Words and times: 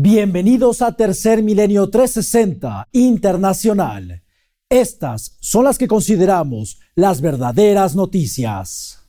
Bienvenidos 0.00 0.80
a 0.80 0.92
Tercer 0.92 1.42
Milenio 1.42 1.90
360 1.90 2.86
Internacional. 2.92 4.22
Estas 4.68 5.36
son 5.40 5.64
las 5.64 5.76
que 5.76 5.88
consideramos 5.88 6.78
las 6.94 7.20
verdaderas 7.20 7.96
noticias. 7.96 9.08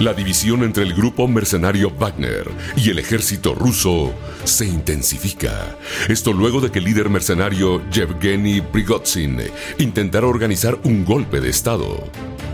La 0.00 0.12
división 0.12 0.64
entre 0.64 0.82
el 0.82 0.92
grupo 0.92 1.28
mercenario 1.28 1.92
Wagner 1.96 2.50
y 2.76 2.90
el 2.90 2.98
ejército 2.98 3.54
ruso 3.54 4.12
se 4.42 4.66
intensifica. 4.66 5.78
Esto 6.08 6.32
luego 6.32 6.60
de 6.60 6.72
que 6.72 6.80
el 6.80 6.86
líder 6.86 7.08
mercenario 7.08 7.88
Yevgeny 7.90 8.62
Prigozhin 8.62 9.38
intentara 9.78 10.26
organizar 10.26 10.80
un 10.82 11.04
golpe 11.04 11.40
de 11.40 11.48
Estado. 11.50 12.02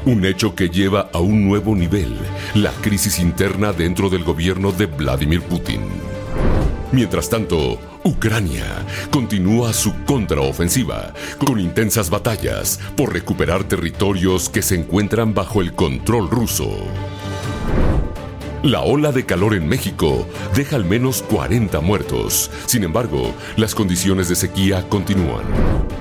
Un 0.04 0.26
hecho 0.26 0.54
que 0.54 0.68
lleva 0.68 1.08
a 1.14 1.20
un 1.20 1.48
nuevo 1.48 1.74
nivel 1.74 2.14
la 2.54 2.72
crisis 2.82 3.18
interna 3.18 3.72
dentro 3.72 4.10
del 4.10 4.22
gobierno 4.22 4.70
de 4.70 4.84
Vladimir 4.84 5.40
Putin. 5.40 6.15
Mientras 6.96 7.28
tanto, 7.28 7.78
Ucrania 8.04 8.64
continúa 9.10 9.74
su 9.74 9.92
contraofensiva 10.06 11.12
con 11.36 11.60
intensas 11.60 12.09
batallas 12.09 12.80
por 12.96 13.12
recuperar 13.12 13.64
territorios 13.64 14.48
que 14.48 14.62
se 14.62 14.77
encuentran 14.77 15.34
bajo 15.34 15.60
el 15.60 15.74
control 15.74 16.30
ruso. 16.30 16.70
La 18.62 18.80
ola 18.80 19.12
de 19.12 19.27
calor 19.27 19.52
en 19.52 19.69
México 19.69 20.27
deja 20.55 20.77
al 20.77 20.86
menos 20.86 21.20
40 21.20 21.80
muertos. 21.80 22.50
Sin 22.64 22.82
embargo, 22.82 23.34
las 23.58 23.74
condiciones 23.74 24.30
de 24.30 24.34
sequía 24.34 24.88
continúan. 24.88 25.44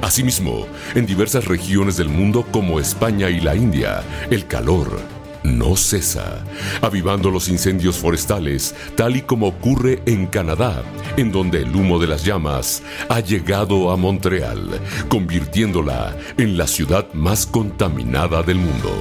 Asimismo, 0.02 0.66
en 0.96 1.05
diversas 1.05 1.43
regiones 1.43 1.98
del 1.98 2.07
mundo 2.07 2.46
como 2.52 2.80
España 2.80 3.30
y 3.30 3.41
la 3.41 3.54
India, 3.54 4.02
el 4.32 4.48
calor 4.48 5.15
no 5.45 5.76
cesa, 5.76 6.44
avivando 6.81 7.31
los 7.31 7.48
incendios 7.48 7.98
forestales, 7.98 8.76
tal 8.95 9.16
y 9.16 9.22
como 9.22 9.48
ocurre 9.48 10.02
en 10.05 10.26
Canadá, 10.27 10.84
en 11.18 11.31
donde 11.31 11.62
el 11.62 11.76
humo 11.76 11.99
de 11.99 12.08
las 12.08 12.26
llamas 12.26 12.84
ha 13.09 13.20
llegado 13.20 13.91
a 13.91 13.98
Montreal, 13.98 14.81
convirtiéndola 15.07 16.16
en 16.38 16.57
la 16.57 16.68
ciudad 16.68 17.07
más 17.13 17.46
contaminada 17.46 18.43
del 18.43 18.57
mundo. 18.57 18.91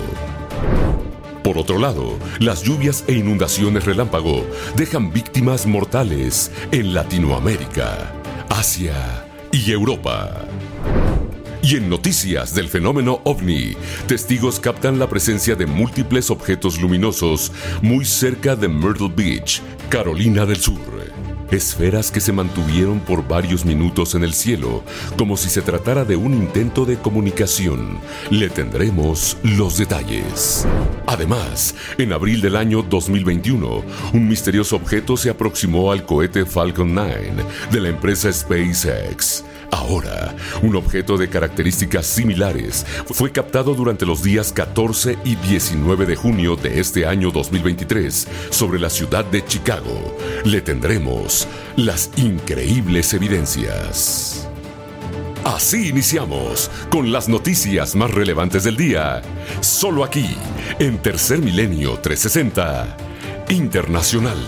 Por 1.42 1.58
otro 1.58 1.78
lado, 1.78 2.18
las 2.38 2.62
lluvias 2.62 3.04
e 3.06 3.12
inundaciones 3.12 3.84
relámpago 3.84 4.46
dejan 4.76 5.12
víctimas 5.12 5.66
mortales 5.66 6.50
en 6.72 6.94
Latinoamérica, 6.94 8.12
Asia 8.48 9.26
y 9.52 9.70
Europa. 9.70 10.46
Y 11.64 11.76
en 11.76 11.88
noticias 11.88 12.54
del 12.54 12.68
fenómeno 12.68 13.22
ovni, 13.24 13.74
testigos 14.06 14.60
captan 14.60 14.98
la 14.98 15.08
presencia 15.08 15.54
de 15.54 15.64
múltiples 15.64 16.30
objetos 16.30 16.78
luminosos 16.78 17.52
muy 17.80 18.04
cerca 18.04 18.54
de 18.54 18.68
Myrtle 18.68 19.10
Beach, 19.16 19.62
Carolina 19.88 20.44
del 20.44 20.58
Sur. 20.58 20.78
Esferas 21.50 22.10
que 22.10 22.20
se 22.20 22.32
mantuvieron 22.32 23.00
por 23.00 23.26
varios 23.26 23.64
minutos 23.64 24.14
en 24.14 24.24
el 24.24 24.34
cielo, 24.34 24.82
como 25.16 25.38
si 25.38 25.48
se 25.48 25.62
tratara 25.62 26.04
de 26.04 26.16
un 26.16 26.34
intento 26.34 26.84
de 26.84 26.98
comunicación. 26.98 27.98
Le 28.28 28.50
tendremos 28.50 29.38
los 29.42 29.78
detalles. 29.78 30.66
Además, 31.06 31.74
en 31.96 32.12
abril 32.12 32.42
del 32.42 32.56
año 32.56 32.82
2021, 32.82 33.82
un 34.12 34.28
misterioso 34.28 34.76
objeto 34.76 35.16
se 35.16 35.30
aproximó 35.30 35.92
al 35.92 36.04
cohete 36.04 36.44
Falcon 36.44 36.92
9 36.92 37.32
de 37.70 37.80
la 37.80 37.88
empresa 37.88 38.30
SpaceX. 38.30 39.44
Ahora, 39.70 40.34
un 40.62 40.76
objeto 40.76 41.16
de 41.16 41.28
características 41.28 42.06
similares 42.06 42.86
fue 43.06 43.32
captado 43.32 43.74
durante 43.74 44.06
los 44.06 44.22
días 44.22 44.52
14 44.52 45.18
y 45.24 45.36
19 45.36 46.06
de 46.06 46.16
junio 46.16 46.56
de 46.56 46.80
este 46.80 47.06
año 47.06 47.30
2023 47.30 48.28
sobre 48.50 48.78
la 48.78 48.90
ciudad 48.90 49.24
de 49.24 49.44
Chicago. 49.44 50.16
Le 50.44 50.60
tendremos 50.60 51.46
las 51.76 52.10
increíbles 52.16 53.12
evidencias. 53.14 54.48
Así 55.44 55.88
iniciamos 55.88 56.70
con 56.88 57.12
las 57.12 57.28
noticias 57.28 57.94
más 57.94 58.10
relevantes 58.10 58.64
del 58.64 58.76
día, 58.76 59.20
solo 59.60 60.02
aquí, 60.02 60.34
en 60.78 60.98
Tercer 60.98 61.40
Milenio 61.40 61.98
360 61.98 62.96
Internacional. 63.50 64.38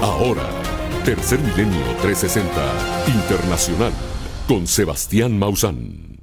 Ahora 0.00 0.57
Tercer 1.08 1.40
Milenio 1.40 1.80
360 2.02 2.50
Internacional 3.06 3.92
con 4.46 4.66
Sebastián 4.66 5.38
Maussan. 5.38 6.18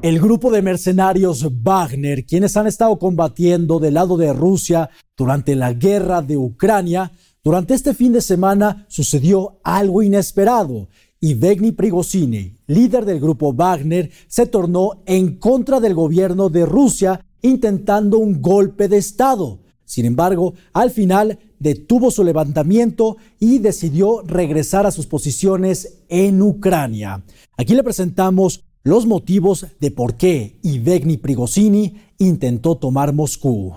El 0.00 0.18
grupo 0.18 0.50
de 0.50 0.62
mercenarios 0.62 1.46
Wagner, 1.62 2.24
quienes 2.24 2.56
han 2.56 2.66
estado 2.66 2.98
combatiendo 2.98 3.78
del 3.78 3.92
lado 3.92 4.16
de 4.16 4.32
Rusia 4.32 4.88
durante 5.14 5.56
la 5.56 5.74
guerra 5.74 6.22
de 6.22 6.38
Ucrania, 6.38 7.12
durante 7.44 7.74
este 7.74 7.92
fin 7.92 8.14
de 8.14 8.22
semana 8.22 8.86
sucedió 8.88 9.60
algo 9.62 10.02
inesperado 10.02 10.88
y 11.20 11.34
Vegny 11.34 11.72
Prigozhin, 11.72 12.56
líder 12.66 13.04
del 13.04 13.20
grupo 13.20 13.52
Wagner, 13.52 14.10
se 14.26 14.46
tornó 14.46 15.02
en 15.04 15.36
contra 15.36 15.80
del 15.80 15.92
gobierno 15.92 16.48
de 16.48 16.64
Rusia 16.64 17.26
intentando 17.42 18.16
un 18.16 18.40
golpe 18.40 18.88
de 18.88 18.96
Estado. 18.96 19.60
Sin 19.90 20.04
embargo, 20.04 20.54
al 20.72 20.92
final 20.92 21.40
detuvo 21.58 22.12
su 22.12 22.22
levantamiento 22.22 23.16
y 23.40 23.58
decidió 23.58 24.22
regresar 24.22 24.86
a 24.86 24.92
sus 24.92 25.08
posiciones 25.08 26.04
en 26.08 26.40
Ucrania. 26.42 27.24
Aquí 27.56 27.74
le 27.74 27.82
presentamos 27.82 28.62
los 28.84 29.04
motivos 29.04 29.66
de 29.80 29.90
por 29.90 30.16
qué 30.16 30.60
Ivegny 30.62 31.16
Prigozhin 31.16 32.02
intentó 32.18 32.76
tomar 32.76 33.12
Moscú. 33.12 33.74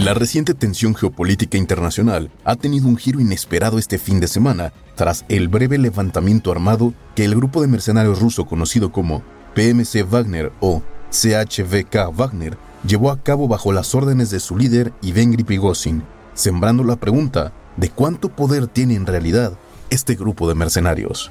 La 0.00 0.14
reciente 0.14 0.54
tensión 0.54 0.94
geopolítica 0.94 1.58
internacional 1.58 2.30
ha 2.44 2.56
tenido 2.56 2.88
un 2.88 2.96
giro 2.96 3.20
inesperado 3.20 3.78
este 3.78 3.98
fin 3.98 4.18
de 4.18 4.28
semana 4.28 4.72
tras 4.94 5.26
el 5.28 5.48
breve 5.48 5.76
levantamiento 5.76 6.50
armado 6.50 6.94
que 7.14 7.26
el 7.26 7.34
grupo 7.34 7.60
de 7.60 7.68
mercenarios 7.68 8.18
ruso 8.18 8.46
conocido 8.46 8.92
como 8.92 9.22
PMC 9.54 10.10
Wagner 10.10 10.52
o 10.60 10.80
CHVK 11.10 12.16
Wagner 12.16 12.56
llevó 12.82 13.10
a 13.10 13.22
cabo 13.22 13.46
bajo 13.46 13.74
las 13.74 13.94
órdenes 13.94 14.30
de 14.30 14.40
su 14.40 14.56
líder 14.56 14.94
Ivengri 15.02 15.44
Prigozhin, 15.44 16.02
sembrando 16.32 16.82
la 16.82 16.96
pregunta 16.96 17.52
de 17.76 17.90
cuánto 17.90 18.30
poder 18.30 18.68
tiene 18.68 18.94
en 18.94 19.04
realidad 19.04 19.52
este 19.90 20.14
grupo 20.14 20.48
de 20.48 20.54
mercenarios. 20.54 21.30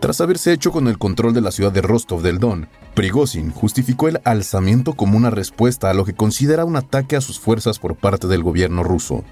Tras 0.00 0.22
haberse 0.22 0.54
hecho 0.54 0.72
con 0.72 0.88
el 0.88 0.96
control 0.96 1.34
de 1.34 1.42
la 1.42 1.50
ciudad 1.50 1.72
de 1.72 1.82
Rostov 1.82 2.22
del 2.22 2.38
Don, 2.38 2.68
Prigozhin 2.94 3.50
justificó 3.50 4.08
el 4.08 4.18
alzamiento 4.24 4.94
como 4.94 5.18
una 5.18 5.28
respuesta 5.28 5.90
a 5.90 5.94
lo 5.94 6.06
que 6.06 6.14
considera 6.14 6.64
un 6.64 6.76
ataque 6.76 7.16
a 7.16 7.20
sus 7.20 7.38
fuerzas 7.38 7.78
por 7.78 7.96
parte 7.96 8.26
del 8.26 8.42
gobierno 8.42 8.82
ruso. 8.82 9.24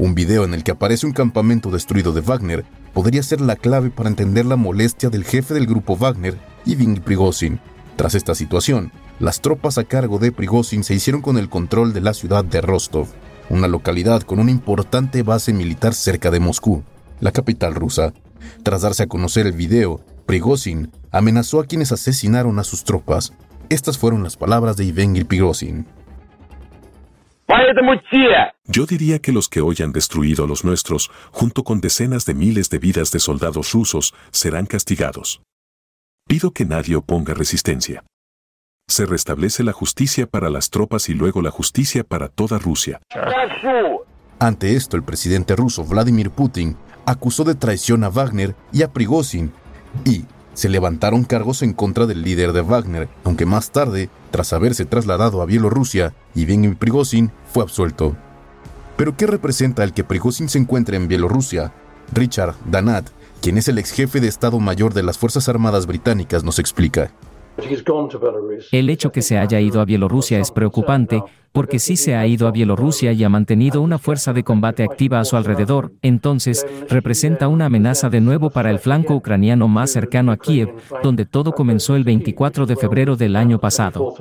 Un 0.00 0.16
video 0.16 0.42
en 0.42 0.52
el 0.52 0.64
que 0.64 0.72
aparece 0.72 1.06
un 1.06 1.12
campamento 1.12 1.70
destruido 1.70 2.10
de 2.12 2.22
Wagner 2.22 2.64
podría 2.92 3.22
ser 3.22 3.40
la 3.40 3.54
clave 3.54 3.90
para 3.90 4.08
entender 4.08 4.46
la 4.46 4.56
molestia 4.56 5.10
del 5.10 5.22
jefe 5.22 5.54
del 5.54 5.66
grupo 5.66 5.96
Wagner, 5.96 6.36
Iving 6.64 7.02
Prigozhin. 7.02 7.60
Tras 7.94 8.16
esta 8.16 8.34
situación, 8.34 8.90
las 9.20 9.40
tropas 9.40 9.78
a 9.78 9.84
cargo 9.84 10.18
de 10.18 10.32
Prigozhin 10.32 10.82
se 10.82 10.94
hicieron 10.94 11.22
con 11.22 11.38
el 11.38 11.48
control 11.48 11.92
de 11.92 12.00
la 12.00 12.14
ciudad 12.14 12.44
de 12.44 12.60
Rostov, 12.60 13.06
una 13.48 13.68
localidad 13.68 14.22
con 14.22 14.40
una 14.40 14.50
importante 14.50 15.22
base 15.22 15.52
militar 15.52 15.94
cerca 15.94 16.32
de 16.32 16.40
Moscú, 16.40 16.82
la 17.20 17.30
capital 17.30 17.76
rusa. 17.76 18.12
Tras 18.64 18.82
darse 18.82 19.04
a 19.04 19.06
conocer 19.06 19.46
el 19.46 19.52
video, 19.52 20.00
Prigozhin 20.26 20.90
amenazó 21.12 21.60
a 21.60 21.66
quienes 21.66 21.92
asesinaron 21.92 22.58
a 22.58 22.64
sus 22.64 22.84
tropas. 22.84 23.32
Estas 23.68 23.96
fueron 23.96 24.22
las 24.22 24.36
palabras 24.36 24.76
de 24.76 24.84
Ivengil 24.84 25.26
Prigozhin. 25.26 25.86
Yo 28.64 28.86
diría 28.86 29.20
que 29.20 29.32
los 29.32 29.48
que 29.48 29.60
hoy 29.60 29.76
han 29.80 29.92
destruido 29.92 30.44
a 30.44 30.48
los 30.48 30.64
nuestros, 30.64 31.10
junto 31.30 31.62
con 31.62 31.80
decenas 31.80 32.26
de 32.26 32.34
miles 32.34 32.70
de 32.70 32.78
vidas 32.78 33.12
de 33.12 33.20
soldados 33.20 33.72
rusos, 33.72 34.14
serán 34.32 34.66
castigados. 34.66 35.40
Pido 36.26 36.50
que 36.50 36.64
nadie 36.64 36.96
oponga 36.96 37.34
resistencia. 37.34 38.02
Se 38.88 39.06
restablece 39.06 39.62
la 39.62 39.72
justicia 39.72 40.26
para 40.26 40.50
las 40.50 40.70
tropas 40.70 41.08
y 41.08 41.14
luego 41.14 41.40
la 41.40 41.52
justicia 41.52 42.02
para 42.02 42.28
toda 42.28 42.58
Rusia. 42.58 43.00
Ante 44.40 44.74
esto, 44.74 44.96
el 44.96 45.04
presidente 45.04 45.54
ruso 45.54 45.84
Vladimir 45.84 46.30
Putin 46.30 46.76
acusó 47.04 47.44
de 47.44 47.54
traición 47.54 48.02
a 48.02 48.10
Wagner 48.10 48.56
y 48.72 48.82
a 48.82 48.92
Prigozhin 48.92 49.52
y 50.04 50.24
se 50.54 50.68
levantaron 50.68 51.24
cargos 51.24 51.62
en 51.62 51.74
contra 51.74 52.06
del 52.06 52.22
líder 52.22 52.52
de 52.52 52.62
Wagner, 52.62 53.08
aunque 53.24 53.44
más 53.44 53.70
tarde, 53.70 54.08
tras 54.30 54.52
haberse 54.52 54.86
trasladado 54.86 55.42
a 55.42 55.46
Bielorrusia, 55.46 56.14
Yevgeny 56.34 56.74
Prigozhin 56.74 57.30
fue 57.52 57.62
absuelto. 57.62 58.16
¿Pero 58.96 59.16
qué 59.16 59.26
representa 59.26 59.84
el 59.84 59.92
que 59.92 60.04
Prigozhin 60.04 60.48
se 60.48 60.58
encuentre 60.58 60.96
en 60.96 61.08
Bielorrusia? 61.08 61.72
Richard 62.12 62.54
Danat, 62.64 63.08
quien 63.42 63.58
es 63.58 63.68
el 63.68 63.78
ex 63.78 63.90
jefe 63.90 64.20
de 64.20 64.28
Estado 64.28 64.58
Mayor 64.58 64.94
de 64.94 65.02
las 65.02 65.18
Fuerzas 65.18 65.48
Armadas 65.48 65.86
Británicas, 65.86 66.42
nos 66.42 66.58
explica. 66.58 67.10
El 68.72 68.90
hecho 68.90 69.12
que 69.12 69.22
se 69.22 69.38
haya 69.38 69.60
ido 69.60 69.80
a 69.80 69.84
Bielorrusia 69.84 70.38
es 70.38 70.50
preocupante, 70.50 71.22
porque 71.52 71.78
si 71.78 71.96
se 71.96 72.14
ha 72.14 72.26
ido 72.26 72.48
a 72.48 72.50
Bielorrusia 72.50 73.12
y 73.12 73.24
ha 73.24 73.30
mantenido 73.30 73.80
una 73.80 73.98
fuerza 73.98 74.34
de 74.34 74.44
combate 74.44 74.84
activa 74.84 75.20
a 75.20 75.24
su 75.24 75.36
alrededor, 75.36 75.92
entonces 76.02 76.66
representa 76.88 77.48
una 77.48 77.66
amenaza 77.66 78.10
de 78.10 78.20
nuevo 78.20 78.50
para 78.50 78.70
el 78.70 78.78
flanco 78.78 79.14
ucraniano 79.14 79.68
más 79.68 79.90
cercano 79.90 80.32
a 80.32 80.36
Kiev, 80.36 80.74
donde 81.02 81.24
todo 81.24 81.52
comenzó 81.52 81.96
el 81.96 82.04
24 82.04 82.66
de 82.66 82.76
febrero 82.76 83.16
del 83.16 83.36
año 83.36 83.58
pasado. 83.58 84.14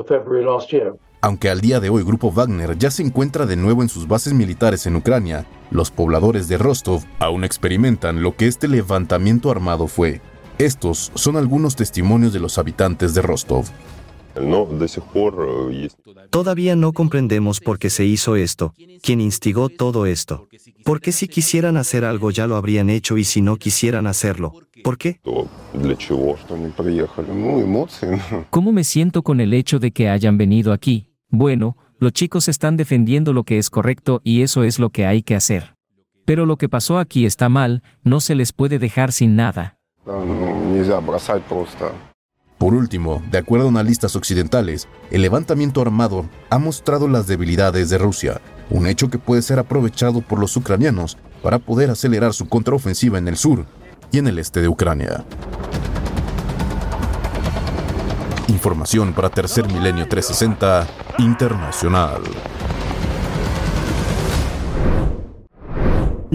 Aunque 1.20 1.50
al 1.50 1.60
día 1.60 1.80
de 1.80 1.90
hoy 1.90 2.04
Grupo 2.04 2.32
Wagner 2.32 2.78
ya 2.78 2.92
se 2.92 3.02
encuentra 3.02 3.46
de 3.46 3.56
nuevo 3.58 3.82
en 3.82 3.90
sus 3.90 4.08
bases 4.08 4.34
militares 4.34 4.86
en 4.86 4.96
Ucrania, 4.96 5.46
los 5.72 5.92
pobladores 5.92 6.48
de 6.48 6.58
Rostov 6.58 7.04
aún 7.20 7.44
experimentan 7.44 8.22
lo 8.22 8.36
que 8.36 8.48
este 8.48 8.68
levantamiento 8.68 9.52
armado 9.52 9.88
fue. 9.88 10.22
Estos 10.58 11.12
son 11.16 11.36
algunos 11.36 11.76
testimonios 11.76 12.32
de 12.32 12.40
los 12.40 12.58
habitantes 12.58 13.14
de 13.14 13.22
Rostov. 13.22 13.66
Todavía 16.30 16.76
no 16.76 16.94
comprendemos 16.94 17.60
por 17.60 17.78
qué 17.78 17.90
se 17.90 18.06
hizo 18.06 18.38
esto, 18.38 18.74
quién 19.02 19.20
instigó 19.20 19.68
todo 19.68 20.06
esto. 20.06 20.48
Porque 20.86 21.12
si 21.12 21.28
quisieran 21.28 21.76
hacer 21.76 22.06
algo 22.06 22.32
ya 22.32 22.48
lo 22.48 22.56
habrían 22.56 22.90
hecho 22.90 23.18
y 23.18 23.26
si 23.26 23.42
no 23.42 23.58
quisieran 23.58 24.08
hacerlo, 24.08 24.54
¿por 24.84 24.98
qué? 24.98 25.20
¿Cómo 28.50 28.72
me 28.72 28.84
siento 28.84 29.24
con 29.24 29.42
el 29.42 29.54
hecho 29.54 29.80
de 29.80 29.92
que 29.92 30.10
hayan 30.10 30.38
venido 30.38 30.72
aquí? 30.72 31.10
Bueno, 31.30 31.76
los 32.00 32.14
chicos 32.14 32.48
están 32.48 32.78
defendiendo 32.78 33.34
lo 33.34 33.44
que 33.44 33.58
es 33.58 33.70
correcto 33.70 34.22
y 34.24 34.42
eso 34.42 34.64
es 34.64 34.80
lo 34.80 34.90
que 34.90 35.06
hay 35.06 35.22
que 35.22 35.36
hacer. 35.36 35.76
Pero 36.24 36.46
lo 36.46 36.58
que 36.58 36.70
pasó 36.70 36.98
aquí 36.98 37.26
está 37.26 37.50
mal, 37.50 37.84
no 38.04 38.22
se 38.22 38.36
les 38.36 38.54
puede 38.54 38.80
dejar 38.80 39.12
sin 39.12 39.36
nada. 39.36 39.76
Por 42.58 42.74
último, 42.74 43.22
de 43.30 43.38
acuerdo 43.38 43.66
a 43.66 43.70
analistas 43.70 44.16
occidentales, 44.16 44.88
el 45.12 45.22
levantamiento 45.22 45.82
armado 45.82 46.26
ha 46.50 46.58
mostrado 46.58 47.08
las 47.08 47.28
debilidades 47.28 47.90
de 47.90 47.98
Rusia, 47.98 48.40
un 48.70 48.88
hecho 48.88 49.10
que 49.10 49.20
puede 49.20 49.42
ser 49.42 49.60
aprovechado 49.60 50.22
por 50.22 50.40
los 50.40 50.56
ucranianos 50.56 51.18
para 51.44 51.60
poder 51.60 51.90
acelerar 51.90 52.34
su 52.34 52.48
contraofensiva 52.48 53.18
en 53.18 53.28
el 53.28 53.38
sur 53.38 53.66
y 54.12 54.20
en 54.20 54.28
el 54.28 54.40
este 54.40 54.62
de 54.62 54.68
Ucrania. 54.68 55.26
Información 58.48 59.14
para 59.14 59.30
Tercer 59.30 59.68
Milenio 59.68 60.08
360 60.08 60.88
Internacional. 61.20 62.22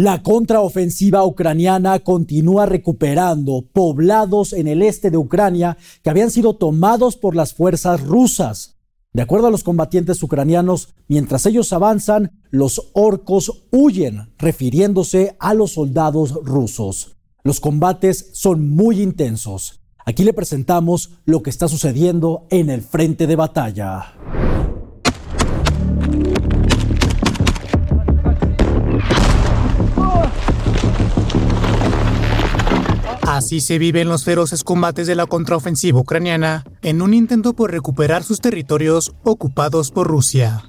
La 0.00 0.22
contraofensiva 0.22 1.26
ucraniana 1.26 1.98
continúa 1.98 2.64
recuperando 2.64 3.66
poblados 3.70 4.54
en 4.54 4.66
el 4.66 4.80
este 4.80 5.10
de 5.10 5.18
Ucrania 5.18 5.76
que 6.02 6.08
habían 6.08 6.30
sido 6.30 6.56
tomados 6.56 7.18
por 7.18 7.36
las 7.36 7.52
fuerzas 7.52 8.00
rusas. 8.00 8.78
De 9.12 9.20
acuerdo 9.20 9.48
a 9.48 9.50
los 9.50 9.62
combatientes 9.62 10.22
ucranianos, 10.22 10.94
mientras 11.06 11.44
ellos 11.44 11.74
avanzan, 11.74 12.40
los 12.48 12.90
orcos 12.94 13.66
huyen, 13.72 14.32
refiriéndose 14.38 15.36
a 15.38 15.52
los 15.52 15.72
soldados 15.72 16.32
rusos. 16.44 17.18
Los 17.44 17.60
combates 17.60 18.30
son 18.32 18.70
muy 18.70 19.02
intensos. 19.02 19.82
Aquí 20.06 20.24
le 20.24 20.32
presentamos 20.32 21.10
lo 21.26 21.42
que 21.42 21.50
está 21.50 21.68
sucediendo 21.68 22.46
en 22.48 22.70
el 22.70 22.80
frente 22.80 23.26
de 23.26 23.36
batalla. 23.36 24.14
Así 33.40 33.62
se 33.62 33.78
viven 33.78 34.06
los 34.06 34.24
feroces 34.24 34.64
combates 34.64 35.06
de 35.06 35.14
la 35.14 35.24
contraofensiva 35.24 35.98
ucraniana 35.98 36.62
en 36.82 37.00
un 37.00 37.14
intento 37.14 37.54
por 37.54 37.70
recuperar 37.70 38.22
sus 38.22 38.42
territorios 38.42 39.14
ocupados 39.22 39.90
por 39.90 40.08
Rusia. 40.08 40.62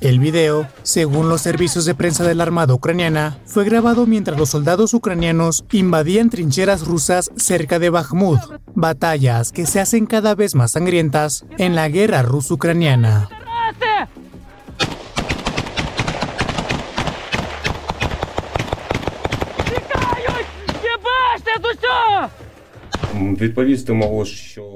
El 0.00 0.18
video, 0.18 0.66
según 0.82 1.28
los 1.28 1.40
servicios 1.40 1.84
de 1.84 1.94
prensa 1.94 2.24
de 2.24 2.34
la 2.34 2.42
Armada 2.42 2.74
ucraniana, 2.74 3.38
fue 3.46 3.64
grabado 3.64 4.04
mientras 4.04 4.36
los 4.36 4.48
soldados 4.48 4.94
ucranianos 4.94 5.64
invadían 5.70 6.30
trincheras 6.30 6.84
rusas 6.84 7.30
cerca 7.36 7.78
de 7.78 7.90
Bakhmut, 7.90 8.40
batallas 8.74 9.52
que 9.52 9.66
se 9.66 9.78
hacen 9.78 10.06
cada 10.06 10.34
vez 10.34 10.56
más 10.56 10.72
sangrientas 10.72 11.44
en 11.58 11.76
la 11.76 11.88
guerra 11.88 12.22
ruso-ucraniana. 12.22 13.28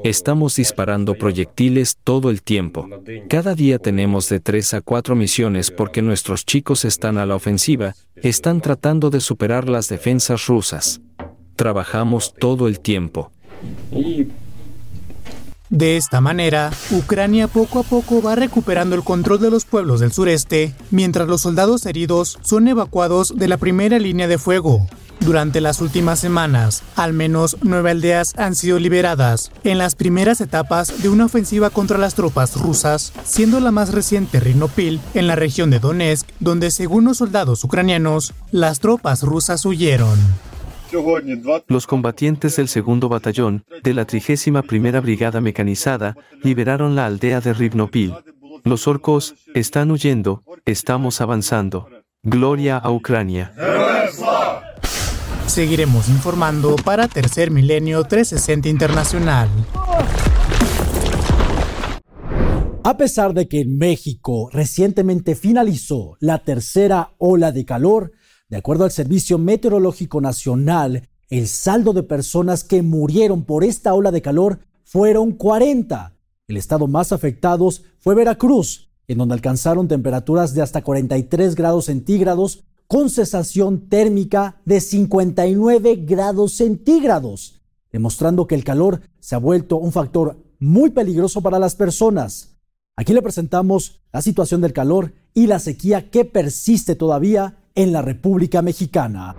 Estamos 0.05 0.57
disparando 0.57 1.15
proyectiles 1.15 1.97
todo 2.03 2.31
el 2.31 2.43
tiempo. 2.43 2.89
Cada 3.29 3.55
día 3.55 3.79
tenemos 3.79 4.29
de 4.29 4.41
3 4.41 4.75
a 4.75 4.81
4 4.81 5.15
misiones 5.15 5.71
porque 5.71 6.03
nuestros 6.03 6.45
chicos 6.45 6.85
están 6.85 7.19
a 7.19 7.27
la 7.27 7.35
ofensiva, 7.35 7.95
están 8.17 8.61
tratando 8.61 9.11
de 9.11 9.21
superar 9.21 9.69
las 9.69 9.89
defensas 9.89 10.47
rusas. 10.47 11.01
Trabajamos 11.57 12.35
todo 12.39 12.69
el 12.69 12.81
tiempo. 12.81 13.31
De 15.69 15.97
esta 15.97 16.21
manera, 16.21 16.71
Ucrania 16.93 17.49
poco 17.49 17.81
a 17.81 17.83
poco 17.83 18.23
va 18.23 18.37
recuperando 18.37 18.95
el 18.95 19.03
control 19.03 19.41
de 19.41 19.51
los 19.51 19.65
pueblos 19.65 19.99
del 19.99 20.13
sureste, 20.13 20.73
mientras 20.93 21.27
los 21.27 21.41
soldados 21.41 21.87
heridos 21.87 22.39
son 22.43 22.69
evacuados 22.69 23.37
de 23.37 23.49
la 23.49 23.57
primera 23.57 23.99
línea 23.99 24.29
de 24.29 24.39
fuego. 24.39 24.87
Durante 25.21 25.61
las 25.61 25.81
últimas 25.81 26.21
semanas, 26.21 26.83
al 26.95 27.13
menos 27.13 27.57
nueve 27.63 27.91
aldeas 27.91 28.33
han 28.37 28.55
sido 28.55 28.79
liberadas 28.79 29.51
en 29.65 29.79
las 29.79 29.95
primeras 29.95 30.41
etapas 30.41 31.03
de 31.03 31.09
una 31.09 31.25
ofensiva 31.25 31.71
contra 31.71 31.99
las 31.99 32.15
tropas 32.15 32.57
rusas, 32.57 33.13
siendo 33.25 33.59
la 33.61 33.73
más 33.73 33.93
reciente 33.93 34.41
Rinopil 34.41 35.01
en 35.15 35.27
la 35.27 35.35
región 35.35 35.71
de 35.71 35.81
Donetsk, 35.81 36.29
donde 36.39 36.71
según 36.71 37.05
los 37.05 37.19
soldados 37.19 37.65
ucranianos, 37.65 38.35
las 38.53 38.81
tropas 38.81 39.23
rusas 39.23 39.65
huyeron. 39.65 40.19
Los 41.67 41.87
combatientes 41.87 42.57
del 42.57 42.69
segundo 42.69 43.09
batallón 43.09 43.65
de 43.83 43.95
la 43.95 44.05
31 44.05 44.63
Brigada 45.03 45.41
Mecanizada 45.41 46.17
liberaron 46.43 46.95
la 46.95 47.07
aldea 47.07 47.41
de 47.41 47.53
Rivnopil. 47.53 48.15
Los 48.65 48.87
orcos 48.87 49.35
están 49.55 49.91
huyendo, 49.91 50.43
estamos 50.65 51.21
avanzando. 51.21 51.89
Gloria 52.23 52.79
a 52.79 52.91
Ucrania. 52.91 53.53
Seguiremos 55.57 56.11
informando 56.11 56.77
para 56.77 57.09
Tercer 57.09 57.51
Milenio 57.51 58.05
360 58.05 58.69
Internacional. 58.69 59.49
A 62.85 62.97
pesar 62.99 63.33
de 63.33 63.49
que 63.49 63.63
en 63.63 63.79
México 63.79 64.51
recientemente 64.53 65.35
finalizó 65.35 66.19
la 66.21 66.41
tercera 66.41 67.15
ola 67.17 67.53
de 67.53 67.65
calor, 67.65 68.13
de 68.51 68.59
acuerdo 68.59 68.85
al 68.85 68.91
Servicio 68.91 69.39
Meteorológico 69.39 70.21
Nacional, 70.21 71.09
el 71.31 71.49
saldo 71.49 71.95
de 71.95 72.03
personas 72.03 72.63
que 72.63 72.83
murieron 72.83 73.45
por 73.45 73.65
esta 73.65 73.95
ola 73.95 74.13
de 74.13 74.21
calor 74.21 74.59
fueron 74.85 75.33
40. 75.33 76.13
El 76.49 76.59
estado 76.59 76.87
más 76.87 77.13
afectado 77.13 77.71
fue 77.99 78.15
Veracruz, 78.15 78.91
en 79.09 79.17
donde 79.17 79.33
alcanzaron 79.33 79.89
temperaturas 79.89 80.53
de 80.53 80.61
hasta 80.61 80.83
43 80.83 81.55
grados 81.55 81.87
centígrados 81.87 82.67
con 82.87 83.11
cesación 83.11 83.89
térmica 83.89 84.61
de 84.65 84.81
59 84.81 85.97
grados 85.97 86.57
centígrados, 86.57 87.61
demostrando 87.93 88.47
que 88.47 88.55
el 88.55 88.65
calor 88.65 89.01
se 89.19 89.35
ha 89.35 89.39
vuelto 89.39 89.77
un 89.77 89.93
factor 89.93 90.37
muy 90.59 90.91
peligroso 90.91 91.41
para 91.41 91.59
las 91.59 91.75
personas. 91.75 92.57
Aquí 92.97 93.13
le 93.13 93.23
presentamos 93.23 94.01
la 94.13 94.23
situación 94.23 94.61
del 94.61 94.73
calor 94.73 95.13
y 95.35 95.47
la 95.47 95.59
sequía 95.59 96.11
que 96.11 96.25
persiste 96.25 96.95
todavía 96.95 97.59
en 97.75 97.93
la 97.93 98.03
República 98.03 98.63
Mexicana. 98.63 99.37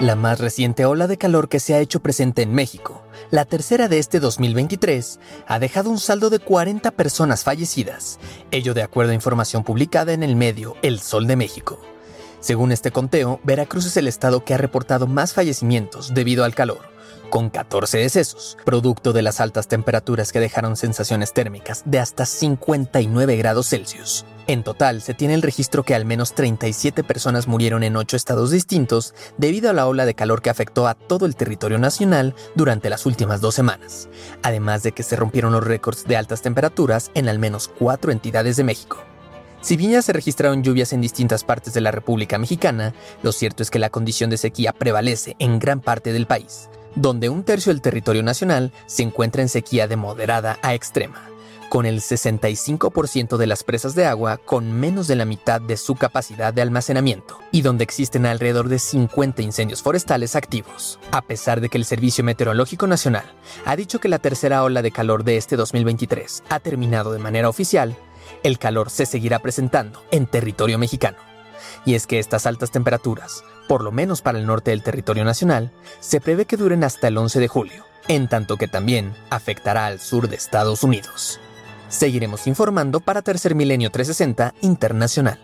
La 0.00 0.16
más 0.16 0.40
reciente 0.40 0.84
ola 0.84 1.06
de 1.06 1.16
calor 1.16 1.48
que 1.48 1.60
se 1.60 1.74
ha 1.74 1.80
hecho 1.80 2.00
presente 2.00 2.42
en 2.42 2.52
México, 2.52 3.01
la 3.32 3.46
tercera 3.46 3.88
de 3.88 3.98
este 3.98 4.20
2023, 4.20 5.18
ha 5.48 5.58
dejado 5.58 5.88
un 5.88 5.98
saldo 5.98 6.28
de 6.28 6.38
40 6.38 6.90
personas 6.90 7.44
fallecidas, 7.44 8.20
ello 8.50 8.74
de 8.74 8.82
acuerdo 8.82 9.12
a 9.12 9.14
información 9.14 9.64
publicada 9.64 10.12
en 10.12 10.22
el 10.22 10.36
medio 10.36 10.76
El 10.82 11.00
Sol 11.00 11.26
de 11.26 11.36
México. 11.36 11.91
Según 12.42 12.72
este 12.72 12.90
conteo, 12.90 13.38
Veracruz 13.44 13.86
es 13.86 13.96
el 13.96 14.08
estado 14.08 14.44
que 14.44 14.52
ha 14.52 14.58
reportado 14.58 15.06
más 15.06 15.32
fallecimientos 15.32 16.12
debido 16.12 16.42
al 16.42 16.56
calor, 16.56 16.80
con 17.30 17.50
14 17.50 17.98
decesos, 17.98 18.58
producto 18.64 19.12
de 19.12 19.22
las 19.22 19.40
altas 19.40 19.68
temperaturas 19.68 20.32
que 20.32 20.40
dejaron 20.40 20.76
sensaciones 20.76 21.32
térmicas 21.32 21.84
de 21.86 22.00
hasta 22.00 22.26
59 22.26 23.36
grados 23.36 23.68
Celsius. 23.68 24.26
En 24.48 24.64
total, 24.64 25.02
se 25.02 25.14
tiene 25.14 25.34
el 25.34 25.42
registro 25.42 25.84
que 25.84 25.94
al 25.94 26.04
menos 26.04 26.34
37 26.34 27.04
personas 27.04 27.46
murieron 27.46 27.84
en 27.84 27.96
8 27.96 28.16
estados 28.16 28.50
distintos 28.50 29.14
debido 29.38 29.70
a 29.70 29.72
la 29.72 29.86
ola 29.86 30.04
de 30.04 30.14
calor 30.14 30.42
que 30.42 30.50
afectó 30.50 30.88
a 30.88 30.94
todo 30.94 31.26
el 31.26 31.36
territorio 31.36 31.78
nacional 31.78 32.34
durante 32.56 32.90
las 32.90 33.06
últimas 33.06 33.40
dos 33.40 33.54
semanas, 33.54 34.08
además 34.42 34.82
de 34.82 34.90
que 34.90 35.04
se 35.04 35.14
rompieron 35.14 35.52
los 35.52 35.62
récords 35.62 36.08
de 36.08 36.16
altas 36.16 36.42
temperaturas 36.42 37.12
en 37.14 37.28
al 37.28 37.38
menos 37.38 37.70
4 37.78 38.10
entidades 38.10 38.56
de 38.56 38.64
México. 38.64 39.11
Si 39.62 39.76
bien 39.76 39.92
ya 39.92 40.02
se 40.02 40.12
registraron 40.12 40.64
lluvias 40.64 40.92
en 40.92 41.00
distintas 41.00 41.44
partes 41.44 41.72
de 41.72 41.80
la 41.80 41.92
República 41.92 42.36
Mexicana, 42.36 42.94
lo 43.22 43.30
cierto 43.30 43.62
es 43.62 43.70
que 43.70 43.78
la 43.78 43.90
condición 43.90 44.28
de 44.28 44.36
sequía 44.36 44.72
prevalece 44.72 45.36
en 45.38 45.60
gran 45.60 45.80
parte 45.80 46.12
del 46.12 46.26
país, 46.26 46.68
donde 46.96 47.28
un 47.28 47.44
tercio 47.44 47.72
del 47.72 47.80
territorio 47.80 48.24
nacional 48.24 48.72
se 48.86 49.04
encuentra 49.04 49.40
en 49.40 49.48
sequía 49.48 49.86
de 49.86 49.94
moderada 49.94 50.58
a 50.62 50.74
extrema, 50.74 51.28
con 51.68 51.86
el 51.86 52.00
65% 52.00 53.36
de 53.36 53.46
las 53.46 53.62
presas 53.62 53.94
de 53.94 54.04
agua 54.04 54.36
con 54.36 54.72
menos 54.72 55.06
de 55.06 55.14
la 55.14 55.26
mitad 55.26 55.60
de 55.60 55.76
su 55.76 55.94
capacidad 55.94 56.52
de 56.52 56.62
almacenamiento, 56.62 57.38
y 57.52 57.62
donde 57.62 57.84
existen 57.84 58.26
alrededor 58.26 58.68
de 58.68 58.80
50 58.80 59.42
incendios 59.42 59.80
forestales 59.80 60.34
activos. 60.34 60.98
A 61.12 61.22
pesar 61.22 61.60
de 61.60 61.68
que 61.68 61.78
el 61.78 61.84
Servicio 61.84 62.24
Meteorológico 62.24 62.88
Nacional 62.88 63.32
ha 63.64 63.76
dicho 63.76 64.00
que 64.00 64.08
la 64.08 64.18
tercera 64.18 64.64
ola 64.64 64.82
de 64.82 64.90
calor 64.90 65.22
de 65.22 65.36
este 65.36 65.54
2023 65.54 66.42
ha 66.48 66.58
terminado 66.58 67.12
de 67.12 67.20
manera 67.20 67.48
oficial, 67.48 67.96
el 68.42 68.58
calor 68.58 68.90
se 68.90 69.06
seguirá 69.06 69.38
presentando 69.38 70.02
en 70.10 70.26
territorio 70.26 70.78
mexicano. 70.78 71.18
Y 71.84 71.94
es 71.94 72.06
que 72.06 72.18
estas 72.18 72.46
altas 72.46 72.70
temperaturas, 72.70 73.44
por 73.68 73.82
lo 73.82 73.92
menos 73.92 74.22
para 74.22 74.38
el 74.38 74.46
norte 74.46 74.70
del 74.70 74.82
territorio 74.82 75.24
nacional, 75.24 75.72
se 76.00 76.20
prevé 76.20 76.44
que 76.44 76.56
duren 76.56 76.84
hasta 76.84 77.08
el 77.08 77.18
11 77.18 77.40
de 77.40 77.48
julio, 77.48 77.84
en 78.08 78.28
tanto 78.28 78.56
que 78.56 78.68
también 78.68 79.12
afectará 79.30 79.86
al 79.86 80.00
sur 80.00 80.28
de 80.28 80.36
Estados 80.36 80.82
Unidos. 80.82 81.40
Seguiremos 81.88 82.46
informando 82.46 83.00
para 83.00 83.22
Tercer 83.22 83.54
Milenio 83.54 83.90
360 83.90 84.54
Internacional. 84.62 85.38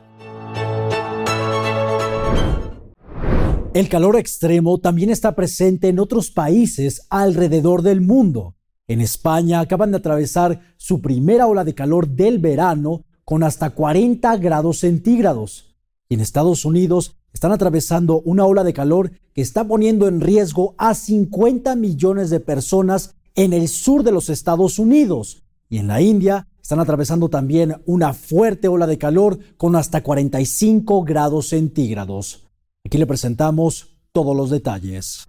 El 3.74 3.88
calor 3.88 4.16
extremo 4.16 4.78
también 4.78 5.10
está 5.10 5.36
presente 5.36 5.88
en 5.88 6.00
otros 6.00 6.30
países 6.30 7.06
alrededor 7.10 7.82
del 7.82 8.00
mundo. 8.00 8.57
En 8.88 9.02
España 9.02 9.60
acaban 9.60 9.90
de 9.90 9.98
atravesar 9.98 10.74
su 10.78 11.02
primera 11.02 11.46
ola 11.46 11.62
de 11.62 11.74
calor 11.74 12.08
del 12.08 12.38
verano 12.38 13.04
con 13.24 13.42
hasta 13.42 13.70
40 13.70 14.34
grados 14.38 14.78
centígrados. 14.78 15.76
Y 16.08 16.14
en 16.14 16.20
Estados 16.20 16.64
Unidos 16.64 17.14
están 17.34 17.52
atravesando 17.52 18.22
una 18.22 18.46
ola 18.46 18.64
de 18.64 18.72
calor 18.72 19.12
que 19.34 19.42
está 19.42 19.68
poniendo 19.68 20.08
en 20.08 20.22
riesgo 20.22 20.74
a 20.78 20.94
50 20.94 21.76
millones 21.76 22.30
de 22.30 22.40
personas 22.40 23.14
en 23.34 23.52
el 23.52 23.68
sur 23.68 24.02
de 24.02 24.12
los 24.12 24.30
Estados 24.30 24.78
Unidos. 24.78 25.42
Y 25.68 25.76
en 25.76 25.86
la 25.86 26.00
India 26.00 26.48
están 26.62 26.80
atravesando 26.80 27.28
también 27.28 27.82
una 27.84 28.14
fuerte 28.14 28.68
ola 28.68 28.86
de 28.86 28.96
calor 28.96 29.38
con 29.58 29.76
hasta 29.76 30.02
45 30.02 31.04
grados 31.04 31.48
centígrados. 31.48 32.48
Aquí 32.86 32.96
le 32.96 33.06
presentamos 33.06 33.98
todos 34.12 34.34
los 34.34 34.48
detalles. 34.48 35.28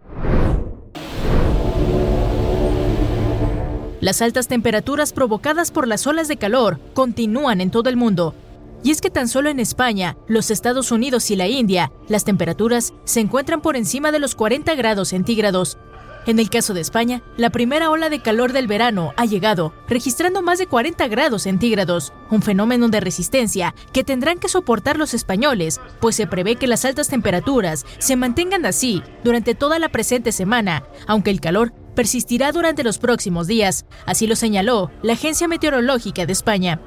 Las 4.01 4.22
altas 4.22 4.48
temperaturas 4.48 5.12
provocadas 5.12 5.72
por 5.72 5.88
las 5.88 6.08
olas 6.08 6.27
de 6.29 6.38
calor 6.38 6.79
continúan 6.94 7.60
en 7.60 7.70
todo 7.70 7.89
el 7.89 7.98
mundo. 7.98 8.34
Y 8.82 8.91
es 8.91 9.01
que 9.01 9.10
tan 9.10 9.27
solo 9.27 9.50
en 9.50 9.60
España, 9.60 10.15
los 10.27 10.51
Estados 10.51 10.91
Unidos 10.94 11.29
y 11.32 11.36
la 11.36 11.48
India, 11.48 11.91
las 12.08 12.24
temperaturas 12.24 12.94
se 13.03 13.20
encuentran 13.20 13.62
por 13.62 13.75
encima 13.75 14.13
de 14.13 14.20
los 14.20 14.36
40 14.36 14.74
grados 14.75 15.10
centígrados. 15.10 15.77
En 16.25 16.39
el 16.39 16.50
caso 16.50 16.74
de 16.74 16.82
España, 16.82 17.24
la 17.38 17.50
primera 17.50 17.89
ola 17.89 18.10
de 18.10 18.22
calor 18.22 18.53
del 18.53 18.68
verano 18.68 19.13
ha 19.18 19.25
llegado, 19.25 19.74
registrando 19.88 20.41
más 20.41 20.60
de 20.60 20.68
40 20.68 21.08
grados 21.08 21.44
centígrados, 21.44 22.13
un 22.29 22.41
fenómeno 22.41 22.88
de 22.89 23.00
resistencia 23.00 23.74
que 23.94 24.03
tendrán 24.03 24.38
que 24.38 24.50
soportar 24.50 24.98
los 24.98 25.13
españoles, 25.13 25.82
pues 26.00 26.15
se 26.15 26.27
prevé 26.27 26.56
que 26.56 26.68
las 26.68 26.86
altas 26.86 27.08
temperaturas 27.08 27.86
se 27.98 28.15
mantengan 28.15 28.65
así 28.65 29.01
durante 29.24 29.56
toda 29.56 29.79
la 29.79 29.89
presente 29.89 30.32
semana, 30.32 30.84
aunque 31.08 31.32
el 31.32 31.41
calor 31.41 31.74
persistirá 31.96 32.51
durante 32.51 32.84
los 32.84 32.98
próximos 32.98 33.48
días, 33.48 33.86
así 34.05 34.27
lo 34.27 34.36
señaló 34.36 34.91
la 35.01 35.13
Agencia 35.13 35.48
Meteorológica 35.48 36.25
de 36.25 36.34
España. 36.34 36.79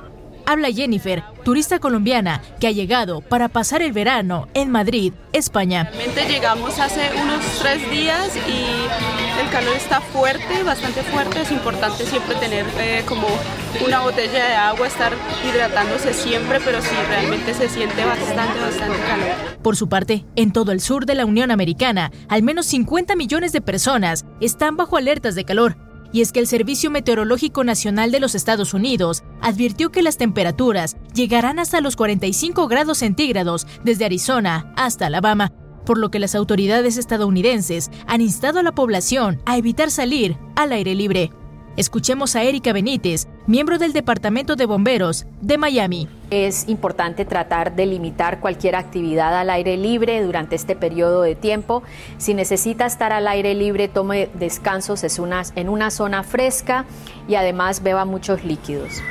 Habla 0.52 0.70
Jennifer, 0.70 1.24
turista 1.46 1.78
colombiana 1.78 2.42
que 2.60 2.66
ha 2.66 2.72
llegado 2.72 3.22
para 3.22 3.48
pasar 3.48 3.80
el 3.80 3.92
verano 3.92 4.48
en 4.52 4.70
Madrid, 4.70 5.14
España. 5.32 5.84
Realmente 5.84 6.28
llegamos 6.30 6.78
hace 6.78 7.08
unos 7.22 7.42
tres 7.62 7.90
días 7.90 8.36
y 8.36 9.40
el 9.40 9.48
calor 9.50 9.74
está 9.74 10.02
fuerte, 10.02 10.62
bastante 10.62 11.02
fuerte. 11.04 11.40
Es 11.40 11.50
importante 11.50 12.04
siempre 12.04 12.34
tener 12.34 12.66
eh, 12.78 13.02
como 13.08 13.28
una 13.82 14.00
botella 14.00 14.46
de 14.46 14.54
agua, 14.54 14.88
estar 14.88 15.14
hidratándose 15.42 16.12
siempre, 16.12 16.60
pero 16.62 16.82
sí, 16.82 16.94
realmente 17.08 17.54
se 17.54 17.70
siente 17.70 18.04
bastante, 18.04 18.60
bastante 18.60 18.98
calor. 19.06 19.56
Por 19.62 19.74
su 19.74 19.88
parte, 19.88 20.26
en 20.36 20.52
todo 20.52 20.72
el 20.72 20.82
sur 20.82 21.06
de 21.06 21.14
la 21.14 21.24
Unión 21.24 21.50
Americana, 21.50 22.12
al 22.28 22.42
menos 22.42 22.66
50 22.66 23.16
millones 23.16 23.52
de 23.52 23.62
personas 23.62 24.26
están 24.42 24.76
bajo 24.76 24.98
alertas 24.98 25.34
de 25.34 25.46
calor 25.46 25.78
y 26.12 26.20
es 26.20 26.32
que 26.32 26.40
el 26.40 26.46
Servicio 26.46 26.90
Meteorológico 26.90 27.64
Nacional 27.64 28.10
de 28.10 28.20
los 28.20 28.34
Estados 28.34 28.74
Unidos 28.74 29.24
advirtió 29.40 29.90
que 29.90 30.02
las 30.02 30.18
temperaturas 30.18 30.96
llegarán 31.14 31.58
hasta 31.58 31.80
los 31.80 31.96
45 31.96 32.68
grados 32.68 32.98
centígrados 32.98 33.66
desde 33.82 34.04
Arizona 34.04 34.72
hasta 34.76 35.06
Alabama, 35.06 35.52
por 35.86 35.98
lo 35.98 36.10
que 36.10 36.18
las 36.18 36.34
autoridades 36.34 36.96
estadounidenses 36.96 37.90
han 38.06 38.20
instado 38.20 38.60
a 38.60 38.62
la 38.62 38.72
población 38.72 39.40
a 39.46 39.56
evitar 39.56 39.90
salir 39.90 40.36
al 40.54 40.72
aire 40.72 40.94
libre. 40.94 41.32
Escuchemos 41.76 42.36
a 42.36 42.42
Erika 42.42 42.72
Benítez, 42.72 43.28
miembro 43.46 43.78
del 43.78 43.94
Departamento 43.94 44.56
de 44.56 44.66
Bomberos 44.66 45.26
de 45.40 45.56
Miami. 45.56 46.06
Es 46.32 46.66
importante 46.66 47.26
tratar 47.26 47.76
de 47.76 47.84
limitar 47.84 48.40
cualquier 48.40 48.74
actividad 48.74 49.38
al 49.38 49.50
aire 49.50 49.76
libre 49.76 50.24
durante 50.24 50.56
este 50.56 50.74
periodo 50.74 51.20
de 51.20 51.34
tiempo. 51.34 51.82
Si 52.16 52.32
necesita 52.32 52.86
estar 52.86 53.12
al 53.12 53.28
aire 53.28 53.54
libre, 53.54 53.88
tome 53.88 54.30
descansos 54.32 55.04
en 55.04 55.68
una 55.68 55.90
zona 55.90 56.22
fresca 56.22 56.86
y 57.28 57.34
además 57.34 57.82
beba 57.82 58.06
muchos 58.06 58.44
líquidos. 58.44 59.02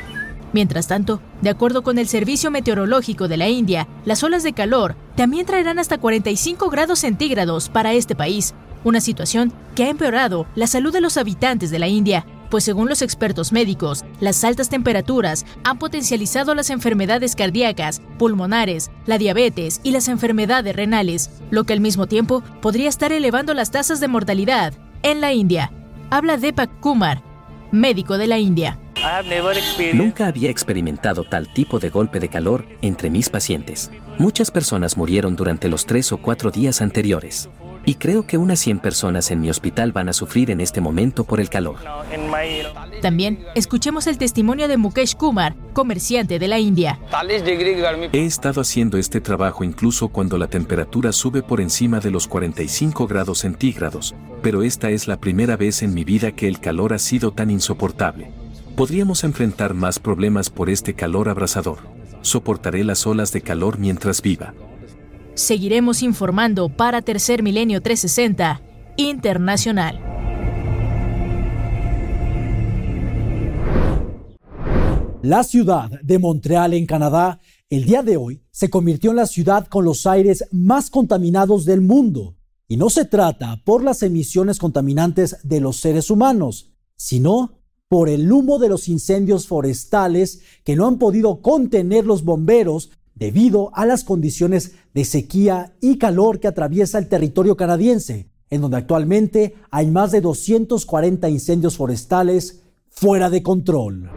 Mientras 0.51 0.87
tanto, 0.87 1.21
de 1.41 1.51
acuerdo 1.51 1.83
con 1.83 1.99
el 1.99 2.07
Servicio 2.07 2.49
Meteorológico 2.49 3.27
de 3.27 3.37
la 3.37 3.49
India, 3.49 3.87
las 4.03 4.23
olas 4.23 4.41
de 4.41 4.53
calor 4.53 4.95
también 5.15 5.45
traerán 5.45 5.77
hasta 5.77 5.99
45 5.99 6.71
grados 6.71 6.97
centígrados 6.97 7.69
para 7.69 7.93
este 7.93 8.15
país, 8.15 8.55
una 8.83 8.99
situación 8.99 9.53
que 9.75 9.83
ha 9.83 9.89
empeorado 9.89 10.47
la 10.55 10.65
salud 10.65 10.91
de 10.91 11.01
los 11.01 11.17
habitantes 11.17 11.69
de 11.69 11.77
la 11.77 11.87
India 11.87 12.25
pues 12.51 12.65
según 12.65 12.89
los 12.89 13.01
expertos 13.01 13.51
médicos, 13.51 14.05
las 14.19 14.43
altas 14.43 14.69
temperaturas 14.69 15.45
han 15.63 15.79
potencializado 15.79 16.53
las 16.53 16.69
enfermedades 16.69 17.35
cardíacas, 17.35 18.01
pulmonares, 18.19 18.91
la 19.07 19.17
diabetes 19.17 19.79
y 19.83 19.91
las 19.91 20.09
enfermedades 20.09 20.75
renales, 20.75 21.31
lo 21.49 21.63
que 21.63 21.73
al 21.73 21.79
mismo 21.79 22.05
tiempo 22.05 22.43
podría 22.61 22.89
estar 22.89 23.11
elevando 23.13 23.53
las 23.55 23.71
tasas 23.71 23.99
de 24.01 24.09
mortalidad 24.09 24.73
en 25.01 25.21
la 25.21 25.33
India. 25.33 25.71
Habla 26.11 26.37
Deepak 26.37 26.81
Kumar, 26.81 27.23
médico 27.71 28.17
de 28.17 28.27
la 28.27 28.37
India. 28.37 28.77
Nunca 29.93 30.27
había 30.27 30.49
experimentado 30.49 31.23
tal 31.23 31.51
tipo 31.53 31.79
de 31.79 31.89
golpe 31.89 32.19
de 32.19 32.27
calor 32.27 32.67
entre 32.81 33.09
mis 33.09 33.29
pacientes. 33.29 33.89
Muchas 34.19 34.51
personas 34.51 34.97
murieron 34.97 35.35
durante 35.35 35.69
los 35.69 35.85
tres 35.85 36.11
o 36.11 36.17
cuatro 36.17 36.51
días 36.51 36.81
anteriores. 36.81 37.49
Y 37.85 37.95
creo 37.95 38.27
que 38.27 38.37
unas 38.37 38.59
100 38.59 38.79
personas 38.79 39.31
en 39.31 39.41
mi 39.41 39.49
hospital 39.49 39.91
van 39.91 40.09
a 40.09 40.13
sufrir 40.13 40.51
en 40.51 40.61
este 40.61 40.81
momento 40.81 41.23
por 41.23 41.39
el 41.39 41.49
calor. 41.49 41.77
También 43.01 43.43
escuchemos 43.55 44.05
el 44.07 44.17
testimonio 44.17 44.67
de 44.67 44.77
Mukesh 44.77 45.15
Kumar, 45.15 45.55
comerciante 45.73 46.37
de 46.37 46.47
la 46.47 46.59
India. 46.59 46.99
He 48.13 48.25
estado 48.25 48.61
haciendo 48.61 48.97
este 48.97 49.21
trabajo 49.21 49.63
incluso 49.63 50.09
cuando 50.09 50.37
la 50.37 50.47
temperatura 50.47 51.11
sube 51.11 51.41
por 51.41 51.59
encima 51.61 51.99
de 51.99 52.11
los 52.11 52.27
45 52.27 53.07
grados 53.07 53.39
centígrados, 53.39 54.13
pero 54.43 54.61
esta 54.61 54.91
es 54.91 55.07
la 55.07 55.19
primera 55.19 55.57
vez 55.57 55.81
en 55.81 55.93
mi 55.93 56.03
vida 56.03 56.33
que 56.33 56.47
el 56.47 56.59
calor 56.59 56.93
ha 56.93 56.99
sido 56.99 57.31
tan 57.31 57.49
insoportable. 57.49 58.31
Podríamos 58.75 59.23
enfrentar 59.23 59.73
más 59.73 59.99
problemas 59.99 60.49
por 60.49 60.69
este 60.69 60.93
calor 60.93 61.29
abrasador. 61.29 61.79
Soportaré 62.21 62.83
las 62.83 63.07
olas 63.07 63.31
de 63.31 63.41
calor 63.41 63.79
mientras 63.79 64.21
viva. 64.21 64.53
Seguiremos 65.41 66.03
informando 66.03 66.69
para 66.69 67.01
Tercer 67.01 67.41
Milenio 67.41 67.81
360 67.81 68.61
Internacional. 68.95 69.99
La 75.23 75.43
ciudad 75.43 75.89
de 76.03 76.19
Montreal 76.19 76.75
en 76.75 76.85
Canadá 76.85 77.39
el 77.71 77.85
día 77.85 78.03
de 78.03 78.17
hoy 78.17 78.43
se 78.51 78.69
convirtió 78.69 79.09
en 79.09 79.15
la 79.15 79.25
ciudad 79.25 79.65
con 79.65 79.83
los 79.83 80.05
aires 80.05 80.45
más 80.51 80.91
contaminados 80.91 81.65
del 81.65 81.81
mundo. 81.81 82.35
Y 82.67 82.77
no 82.77 82.91
se 82.91 83.05
trata 83.05 83.63
por 83.65 83.83
las 83.83 84.03
emisiones 84.03 84.59
contaminantes 84.59 85.37
de 85.41 85.59
los 85.59 85.77
seres 85.77 86.11
humanos, 86.11 86.71
sino 86.95 87.57
por 87.87 88.09
el 88.09 88.31
humo 88.31 88.59
de 88.59 88.69
los 88.69 88.87
incendios 88.87 89.47
forestales 89.47 90.41
que 90.63 90.75
no 90.75 90.87
han 90.87 90.99
podido 90.99 91.41
contener 91.41 92.05
los 92.05 92.23
bomberos 92.23 92.91
debido 93.21 93.69
a 93.75 93.85
las 93.85 94.03
condiciones 94.03 94.71
de 94.95 95.05
sequía 95.05 95.75
y 95.79 95.99
calor 95.99 96.39
que 96.39 96.47
atraviesa 96.47 96.97
el 96.97 97.07
territorio 97.07 97.55
canadiense, 97.55 98.31
en 98.49 98.61
donde 98.61 98.77
actualmente 98.77 99.53
hay 99.69 99.91
más 99.91 100.09
de 100.09 100.21
240 100.21 101.29
incendios 101.29 101.77
forestales 101.77 102.63
fuera 102.89 103.29
de 103.29 103.43
control. 103.43 104.09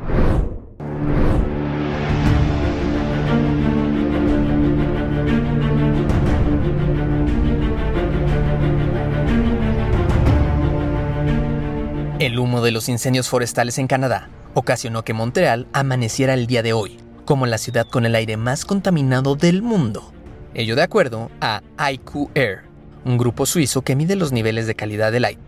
El 12.18 12.38
humo 12.38 12.62
de 12.62 12.70
los 12.70 12.88
incendios 12.88 13.28
forestales 13.28 13.76
en 13.76 13.86
Canadá 13.86 14.30
ocasionó 14.54 15.04
que 15.04 15.12
Montreal 15.12 15.66
amaneciera 15.74 16.32
el 16.32 16.46
día 16.46 16.62
de 16.62 16.72
hoy 16.72 17.03
como 17.24 17.46
la 17.46 17.58
ciudad 17.58 17.86
con 17.86 18.06
el 18.06 18.14
aire 18.14 18.36
más 18.36 18.64
contaminado 18.64 19.34
del 19.34 19.62
mundo. 19.62 20.12
Ello 20.54 20.76
de 20.76 20.82
acuerdo 20.82 21.30
a 21.40 21.62
IQ 21.90 22.30
Air, 22.34 22.62
un 23.04 23.18
grupo 23.18 23.46
suizo 23.46 23.82
que 23.82 23.96
mide 23.96 24.16
los 24.16 24.32
niveles 24.32 24.66
de 24.66 24.74
calidad 24.74 25.12
del 25.12 25.24
aire. 25.24 25.40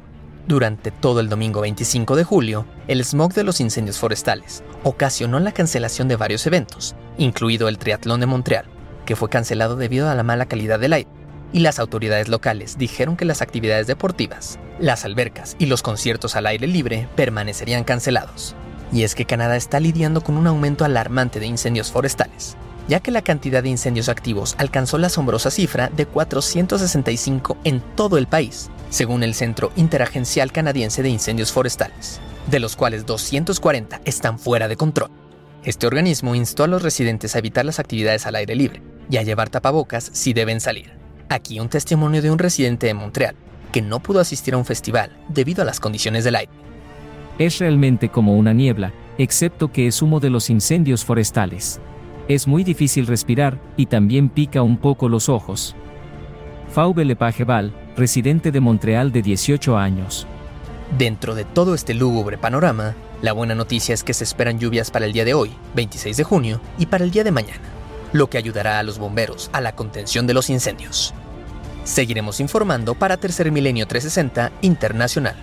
Durante 0.46 0.90
todo 0.90 1.20
el 1.20 1.28
domingo 1.28 1.60
25 1.60 2.16
de 2.16 2.24
julio, 2.24 2.66
el 2.86 3.04
smog 3.04 3.34
de 3.34 3.44
los 3.44 3.60
incendios 3.60 3.98
forestales 3.98 4.62
ocasionó 4.84 5.40
la 5.40 5.52
cancelación 5.52 6.08
de 6.08 6.16
varios 6.16 6.46
eventos, 6.46 6.94
incluido 7.18 7.68
el 7.68 7.78
Triatlón 7.78 8.20
de 8.20 8.26
Montreal, 8.26 8.66
que 9.04 9.16
fue 9.16 9.28
cancelado 9.28 9.76
debido 9.76 10.08
a 10.08 10.14
la 10.14 10.22
mala 10.22 10.46
calidad 10.46 10.78
del 10.78 10.92
aire 10.92 11.10
y 11.52 11.60
las 11.60 11.78
autoridades 11.78 12.28
locales 12.28 12.76
dijeron 12.78 13.16
que 13.16 13.24
las 13.24 13.42
actividades 13.42 13.86
deportivas, 13.86 14.58
las 14.78 15.04
albercas 15.04 15.56
y 15.58 15.66
los 15.66 15.82
conciertos 15.82 16.36
al 16.36 16.46
aire 16.46 16.66
libre 16.66 17.08
permanecerían 17.16 17.84
cancelados. 17.84 18.54
Y 18.92 19.02
es 19.02 19.14
que 19.14 19.24
Canadá 19.24 19.56
está 19.56 19.80
lidiando 19.80 20.22
con 20.22 20.36
un 20.36 20.46
aumento 20.46 20.84
alarmante 20.84 21.40
de 21.40 21.46
incendios 21.46 21.90
forestales, 21.90 22.56
ya 22.88 23.00
que 23.00 23.10
la 23.10 23.22
cantidad 23.22 23.62
de 23.62 23.68
incendios 23.68 24.08
activos 24.08 24.54
alcanzó 24.58 24.98
la 24.98 25.08
asombrosa 25.08 25.50
cifra 25.50 25.88
de 25.88 26.06
465 26.06 27.56
en 27.64 27.80
todo 27.96 28.18
el 28.18 28.26
país, 28.26 28.70
según 28.90 29.22
el 29.22 29.34
Centro 29.34 29.72
Interagencial 29.76 30.52
Canadiense 30.52 31.02
de 31.02 31.08
Incendios 31.08 31.52
Forestales, 31.52 32.20
de 32.48 32.60
los 32.60 32.76
cuales 32.76 33.06
240 33.06 34.00
están 34.04 34.38
fuera 34.38 34.68
de 34.68 34.76
control. 34.76 35.10
Este 35.64 35.88
organismo 35.88 36.36
instó 36.36 36.62
a 36.62 36.68
los 36.68 36.82
residentes 36.82 37.34
a 37.34 37.40
evitar 37.40 37.64
las 37.64 37.80
actividades 37.80 38.24
al 38.26 38.36
aire 38.36 38.54
libre 38.54 38.82
y 39.10 39.16
a 39.16 39.22
llevar 39.22 39.50
tapabocas 39.50 40.10
si 40.12 40.32
deben 40.32 40.60
salir. 40.60 40.92
Aquí 41.28 41.58
un 41.58 41.68
testimonio 41.68 42.22
de 42.22 42.30
un 42.30 42.38
residente 42.38 42.86
de 42.86 42.94
Montreal 42.94 43.34
que 43.72 43.82
no 43.82 44.00
pudo 44.00 44.20
asistir 44.20 44.54
a 44.54 44.58
un 44.58 44.64
festival 44.64 45.16
debido 45.28 45.62
a 45.62 45.64
las 45.64 45.80
condiciones 45.80 46.22
del 46.22 46.36
aire. 46.36 46.52
Es 47.38 47.58
realmente 47.58 48.08
como 48.08 48.34
una 48.34 48.52
niebla, 48.52 48.92
excepto 49.18 49.70
que 49.70 49.86
es 49.86 50.00
humo 50.00 50.20
de 50.20 50.30
los 50.30 50.48
incendios 50.48 51.04
forestales. 51.04 51.80
Es 52.28 52.46
muy 52.46 52.64
difícil 52.64 53.06
respirar 53.06 53.58
y 53.76 53.86
también 53.86 54.28
pica 54.28 54.62
un 54.62 54.78
poco 54.78 55.08
los 55.08 55.28
ojos. 55.28 55.76
Fauve 56.72 57.04
Lepageval, 57.04 57.72
residente 57.96 58.50
de 58.52 58.60
Montreal 58.60 59.12
de 59.12 59.22
18 59.22 59.76
años. 59.76 60.26
Dentro 60.98 61.34
de 61.34 61.44
todo 61.44 61.74
este 61.74 61.94
lúgubre 61.94 62.38
panorama, 62.38 62.94
la 63.22 63.32
buena 63.32 63.54
noticia 63.54 63.94
es 63.94 64.02
que 64.02 64.14
se 64.14 64.24
esperan 64.24 64.58
lluvias 64.58 64.90
para 64.90 65.06
el 65.06 65.12
día 65.12 65.24
de 65.24 65.34
hoy, 65.34 65.50
26 65.74 66.16
de 66.16 66.24
junio, 66.24 66.60
y 66.78 66.86
para 66.86 67.04
el 67.04 67.10
día 67.10 67.24
de 67.24 67.32
mañana 67.32 67.62
lo 68.12 68.30
que 68.30 68.38
ayudará 68.38 68.78
a 68.78 68.82
los 68.82 68.98
bomberos 68.98 69.50
a 69.52 69.60
la 69.60 69.74
contención 69.74 70.26
de 70.26 70.34
los 70.34 70.48
incendios. 70.48 71.12
Seguiremos 71.84 72.40
informando 72.40 72.94
para 72.94 73.16
Tercer 73.16 73.52
Milenio 73.52 73.86
360 73.86 74.52
Internacional. 74.62 75.36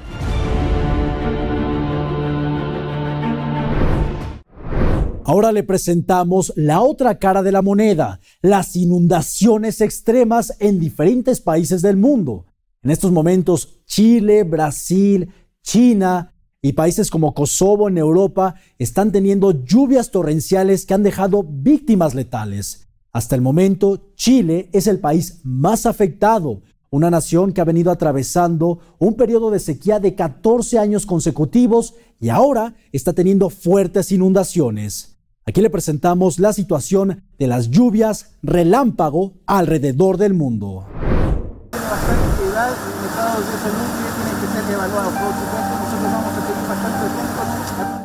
Ahora 5.26 5.54
le 5.54 5.64
presentamos 5.64 6.52
la 6.58 6.82
otra 6.82 7.18
cara 7.18 7.44
de 7.44 7.54
la 7.54 7.62
moneda, 7.62 8.20
las 8.42 8.76
inundaciones 8.76 9.80
extremas 9.80 10.54
en 10.60 10.80
diferentes 10.80 11.40
países 11.40 11.82
del 11.82 11.96
mundo. 11.96 12.46
En 12.82 12.92
estos 12.92 13.12
momentos, 13.12 13.82
Chile, 13.86 14.44
Brasil, 14.44 15.30
China, 15.62 16.34
y 16.62 16.74
países 16.74 17.12
como 17.12 17.34
Kosovo 17.34 17.90
en 17.90 17.98
Europa 17.98 18.56
están 18.80 19.12
teniendo 19.12 19.66
lluvias 19.66 20.12
torrenciales 20.12 20.86
que 20.86 20.94
han 20.94 21.04
dejado 21.04 21.44
víctimas 21.44 22.16
letales. 22.16 22.88
Hasta 23.12 23.36
el 23.36 23.42
momento, 23.42 24.14
Chile 24.16 24.70
es 24.72 24.88
el 24.88 25.00
país 25.00 25.42
más 25.44 25.86
afectado, 25.86 26.62
una 26.90 27.10
nación 27.10 27.52
que 27.52 27.60
ha 27.60 27.66
venido 27.66 27.92
atravesando 27.92 28.80
un 28.98 29.16
periodo 29.16 29.52
de 29.52 29.60
sequía 29.60 30.00
de 30.00 30.16
14 30.16 30.80
años 30.80 31.06
consecutivos 31.06 31.96
y 32.20 32.30
ahora 32.30 32.76
está 32.94 33.12
teniendo 33.14 33.50
fuertes 33.50 34.12
inundaciones. 34.12 35.13
Aquí 35.46 35.60
le 35.62 35.70
presentamos 35.70 36.40
la 36.40 36.54
situación 36.54 37.24
de 37.38 37.48
las 37.48 37.70
lluvias 37.70 38.32
relámpago 38.42 39.34
alrededor 39.46 40.18
del 40.18 40.34
mundo. 40.34 40.88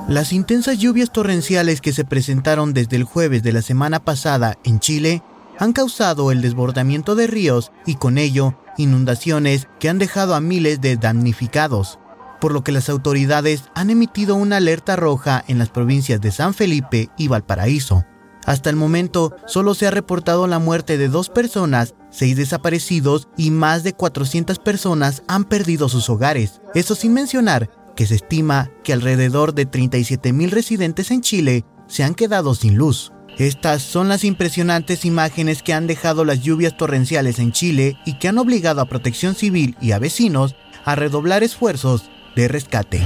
Las 0.08 0.32
intensas 0.32 0.78
lluvias 0.78 1.12
torrenciales 1.12 1.80
que 1.80 1.92
se 1.92 2.04
presentaron 2.04 2.72
desde 2.72 2.96
el 2.96 3.04
jueves 3.04 3.44
de 3.44 3.52
la 3.52 3.62
semana 3.62 4.00
pasada 4.00 4.58
en 4.64 4.80
Chile 4.80 5.22
han 5.58 5.72
causado 5.72 6.32
el 6.32 6.42
desbordamiento 6.42 7.14
de 7.14 7.28
ríos 7.28 7.70
y 7.86 7.96
con 7.96 8.18
ello 8.18 8.54
inundaciones 8.78 9.68
que 9.78 9.88
han 9.88 9.98
dejado 9.98 10.34
a 10.34 10.40
miles 10.40 10.80
de 10.80 10.96
damnificados, 10.96 11.98
por 12.40 12.52
lo 12.52 12.62
que 12.62 12.72
las 12.72 12.88
autoridades 12.88 13.64
han 13.74 13.90
emitido 13.90 14.34
una 14.34 14.56
alerta 14.56 14.96
roja 14.96 15.44
en 15.48 15.58
las 15.58 15.70
provincias 15.70 16.20
de 16.20 16.30
San 16.30 16.54
Felipe 16.54 17.10
y 17.16 17.28
Valparaíso. 17.28 18.04
Hasta 18.48 18.70
el 18.70 18.76
momento 18.76 19.36
solo 19.46 19.74
se 19.74 19.86
ha 19.86 19.90
reportado 19.90 20.46
la 20.46 20.58
muerte 20.58 20.96
de 20.96 21.08
dos 21.08 21.28
personas, 21.28 21.94
seis 22.10 22.36
desaparecidos 22.36 23.28
y 23.36 23.50
más 23.50 23.82
de 23.82 23.92
400 23.92 24.58
personas 24.58 25.22
han 25.28 25.44
perdido 25.44 25.90
sus 25.90 26.08
hogares. 26.08 26.62
Eso 26.74 26.94
sin 26.94 27.12
mencionar 27.12 27.70
que 27.94 28.06
se 28.06 28.14
estima 28.14 28.70
que 28.84 28.94
alrededor 28.94 29.54
de 29.54 29.68
37.000 29.68 30.50
residentes 30.50 31.10
en 31.10 31.20
Chile 31.20 31.64
se 31.88 32.04
han 32.04 32.14
quedado 32.14 32.54
sin 32.54 32.76
luz. 32.76 33.12
Estas 33.38 33.82
son 33.82 34.08
las 34.08 34.24
impresionantes 34.24 35.04
imágenes 35.04 35.62
que 35.62 35.74
han 35.74 35.86
dejado 35.86 36.24
las 36.24 36.40
lluvias 36.40 36.76
torrenciales 36.76 37.38
en 37.38 37.52
Chile 37.52 37.98
y 38.06 38.18
que 38.18 38.28
han 38.28 38.38
obligado 38.38 38.80
a 38.80 38.88
Protección 38.88 39.34
Civil 39.34 39.76
y 39.80 39.92
a 39.92 39.98
vecinos 39.98 40.56
a 40.84 40.94
redoblar 40.94 41.42
esfuerzos 41.42 42.10
de 42.38 42.46
rescate. 42.46 43.00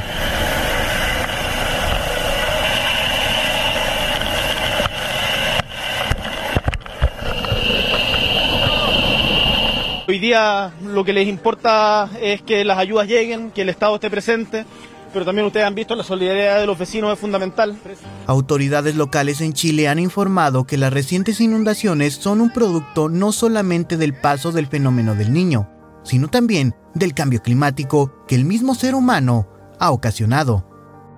Hoy 10.06 10.18
día 10.18 10.72
lo 10.84 11.02
que 11.04 11.14
les 11.14 11.26
importa 11.26 12.10
es 12.20 12.42
que 12.42 12.62
las 12.66 12.76
ayudas 12.76 13.08
lleguen, 13.08 13.50
que 13.50 13.62
el 13.62 13.70
Estado 13.70 13.94
esté 13.94 14.10
presente, 14.10 14.66
pero 15.14 15.24
también 15.24 15.46
ustedes 15.46 15.64
han 15.64 15.74
visto 15.74 15.94
la 15.94 16.04
solidaridad 16.04 16.60
de 16.60 16.66
los 16.66 16.78
vecinos 16.78 17.14
es 17.14 17.18
fundamental. 17.18 17.78
Autoridades 18.26 18.96
locales 18.96 19.40
en 19.40 19.54
Chile 19.54 19.88
han 19.88 19.98
informado 19.98 20.64
que 20.64 20.76
las 20.76 20.92
recientes 20.92 21.40
inundaciones 21.40 22.16
son 22.16 22.42
un 22.42 22.50
producto 22.50 23.08
no 23.08 23.32
solamente 23.32 23.96
del 23.96 24.12
paso 24.12 24.52
del 24.52 24.66
fenómeno 24.66 25.14
del 25.14 25.32
niño, 25.32 25.70
sino 26.02 26.28
también 26.28 26.74
del 26.94 27.14
cambio 27.14 27.42
climático 27.42 28.12
que 28.26 28.34
el 28.34 28.44
mismo 28.44 28.74
ser 28.74 28.94
humano 28.94 29.48
ha 29.78 29.90
ocasionado. 29.90 30.68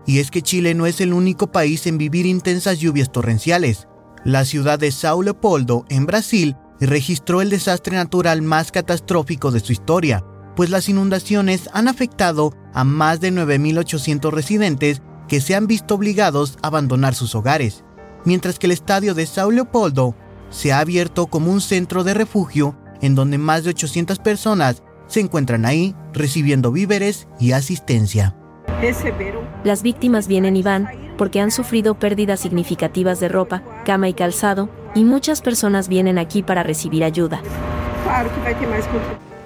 Y 0.06 0.18
es 0.18 0.30
que 0.30 0.42
Chile 0.42 0.74
no 0.74 0.86
es 0.86 1.00
el 1.00 1.12
único 1.12 1.50
país 1.50 1.86
en 1.86 1.98
vivir 1.98 2.26
intensas 2.26 2.78
lluvias 2.78 3.10
torrenciales. 3.10 3.88
La 4.24 4.44
ciudad 4.44 4.78
de 4.78 4.90
Sao 4.90 5.22
Leopoldo, 5.22 5.84
en 5.88 6.06
Brasil, 6.06 6.56
registró 6.80 7.40
el 7.40 7.50
desastre 7.50 7.96
natural 7.96 8.42
más 8.42 8.72
catastrófico 8.72 9.50
de 9.50 9.60
su 9.60 9.72
historia, 9.72 10.24
pues 10.56 10.70
las 10.70 10.88
inundaciones 10.88 11.68
han 11.72 11.88
afectado 11.88 12.52
a 12.72 12.84
más 12.84 13.20
de 13.20 13.32
9.800 13.32 14.30
residentes 14.30 15.02
que 15.28 15.40
se 15.40 15.54
han 15.54 15.66
visto 15.66 15.94
obligados 15.94 16.58
a 16.62 16.68
abandonar 16.68 17.14
sus 17.14 17.34
hogares, 17.34 17.84
mientras 18.24 18.58
que 18.58 18.66
el 18.66 18.72
estadio 18.72 19.14
de 19.14 19.26
Sao 19.26 19.50
Leopoldo 19.50 20.14
se 20.50 20.72
ha 20.72 20.80
abierto 20.80 21.26
como 21.26 21.50
un 21.50 21.60
centro 21.60 22.04
de 22.04 22.14
refugio 22.14 22.76
en 23.00 23.14
donde 23.14 23.38
más 23.38 23.64
de 23.64 23.70
800 23.70 24.18
personas 24.18 24.82
se 25.06 25.20
encuentran 25.20 25.64
ahí 25.66 25.94
recibiendo 26.12 26.72
víveres 26.72 27.28
y 27.38 27.52
asistencia. 27.52 28.34
Las 29.64 29.82
víctimas 29.82 30.28
vienen 30.28 30.56
y 30.56 30.62
van 30.62 30.88
porque 31.16 31.40
han 31.40 31.50
sufrido 31.50 31.94
pérdidas 31.94 32.40
significativas 32.40 33.20
de 33.20 33.28
ropa, 33.28 33.62
cama 33.84 34.08
y 34.08 34.14
calzado, 34.14 34.68
y 34.94 35.04
muchas 35.04 35.42
personas 35.42 35.88
vienen 35.88 36.18
aquí 36.18 36.42
para 36.42 36.62
recibir 36.62 37.04
ayuda. 37.04 37.40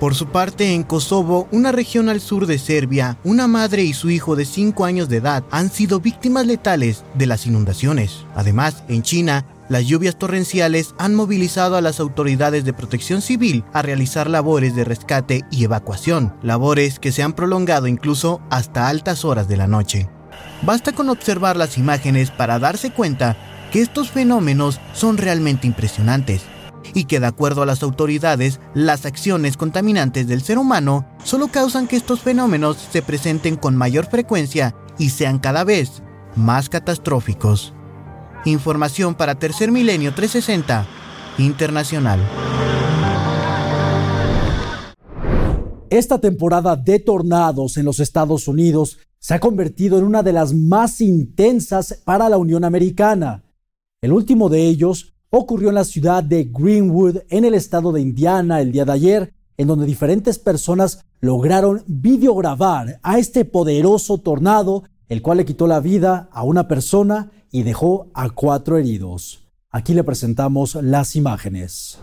Por 0.01 0.15
su 0.15 0.27
parte, 0.27 0.75
en 0.75 0.85
Kosovo, 0.85 1.49
una 1.51 1.73
región 1.73 2.09
al 2.09 2.21
sur 2.21 2.47
de 2.47 2.59
Serbia, 2.59 3.19
una 3.25 3.49
madre 3.49 3.83
y 3.83 3.93
su 3.95 4.11
hijo 4.11 4.37
de 4.37 4.45
5 4.45 4.85
años 4.85 5.09
de 5.09 5.17
edad 5.17 5.43
han 5.51 5.71
sido 5.71 6.01
víctimas 6.01 6.47
letales 6.47 7.05
de 7.15 7.27
las 7.27 7.47
inundaciones. 7.47 8.25
Además, 8.37 8.85
en 8.89 9.03
China, 9.03 9.45
las 9.69 9.87
lluvias 9.87 10.17
torrenciales 10.17 10.95
han 10.99 11.15
movilizado 11.15 11.77
a 11.77 11.81
las 11.81 12.01
autoridades 12.01 12.65
de 12.65 12.73
protección 12.73 13.23
civil 13.23 13.65
a 13.73 13.83
realizar 13.83 14.29
labores 14.29 14.75
de 14.75 14.85
rescate 14.85 15.45
y 15.51 15.65
evacuación, 15.65 16.35
labores 16.43 16.99
que 16.99 17.13
se 17.13 17.23
han 17.23 17.35
prolongado 17.35 17.87
incluso 17.87 18.41
hasta 18.51 18.89
altas 18.89 19.25
horas 19.25 19.49
de 19.49 19.57
la 19.57 19.67
noche. 19.67 20.09
Basta 20.63 20.93
con 20.93 21.09
observar 21.09 21.57
las 21.57 21.79
imágenes 21.79 22.31
para 22.31 22.59
darse 22.59 22.91
cuenta 22.91 23.37
que 23.71 23.81
estos 23.81 24.11
fenómenos 24.11 24.81
son 24.93 25.19
realmente 25.19 25.67
impresionantes 25.67 26.43
y 26.95 27.05
que 27.05 27.21
de 27.21 27.27
acuerdo 27.27 27.63
a 27.63 27.67
las 27.67 27.83
autoridades, 27.83 28.61
las 28.75 29.05
acciones 29.05 29.57
contaminantes 29.57 30.27
del 30.27 30.43
ser 30.43 30.59
humano 30.59 31.07
solo 31.23 31.49
causan 31.49 31.87
que 31.87 31.97
estos 31.97 32.21
fenómenos 32.21 32.77
se 32.91 33.03
presenten 33.03 33.57
con 33.57 33.77
mayor 33.77 34.07
frecuencia 34.07 34.75
y 34.99 35.11
sean 35.11 35.39
cada 35.39 35.65
vez 35.65 36.03
más 36.35 36.69
catastróficos. 36.69 37.75
Información 38.49 39.15
para 39.15 39.39
Tercer 39.39 39.71
Milenio 39.71 40.15
360 40.15 40.87
Internacional. 41.39 42.21
Esta 45.91 46.19
temporada 46.21 46.77
de 46.77 46.99
tornados 46.99 47.77
en 47.77 47.85
los 47.85 48.01
Estados 48.01 48.49
Unidos 48.49 48.99
se 49.19 49.35
ha 49.35 49.41
convertido 49.41 49.99
en 49.99 50.05
una 50.05 50.23
de 50.23 50.33
las 50.33 50.53
más 50.55 51.01
intensas 51.01 52.03
para 52.05 52.29
la 52.29 52.37
Unión 52.37 52.65
Americana. 52.65 53.45
El 54.01 54.13
último 54.13 54.49
de 54.49 54.67
ellos 54.67 55.15
ocurrió 55.31 55.71
en 55.71 55.77
la 55.77 55.85
ciudad 55.85 56.23
de 56.23 56.45
Greenwood, 56.45 57.19
en 57.29 57.45
el 57.45 57.55
estado 57.55 57.93
de 57.93 58.01
Indiana, 58.01 58.61
el 58.61 58.73
día 58.73 58.85
de 58.85 58.93
ayer, 58.93 59.35
en 59.57 59.67
donde 59.67 59.87
diferentes 59.87 60.39
personas 60.39 61.05
lograron 61.21 61.83
videograbar 61.87 63.01
a 63.03 63.19
este 63.19 63.45
poderoso 63.45 64.19
tornado, 64.19 64.85
el 65.09 65.23
cual 65.23 65.39
le 65.39 65.45
quitó 65.45 65.67
la 65.67 65.81
vida 65.81 66.29
a 66.33 66.43
una 66.43 66.69
persona 66.69 67.31
y 67.51 67.63
dejó 67.63 68.11
a 68.15 68.31
cuatro 68.31 68.79
heridos. 68.79 69.49
Aquí 69.71 69.95
le 69.95 70.05
presentamos 70.05 70.75
las 70.77 71.17
imágenes. 71.17 71.99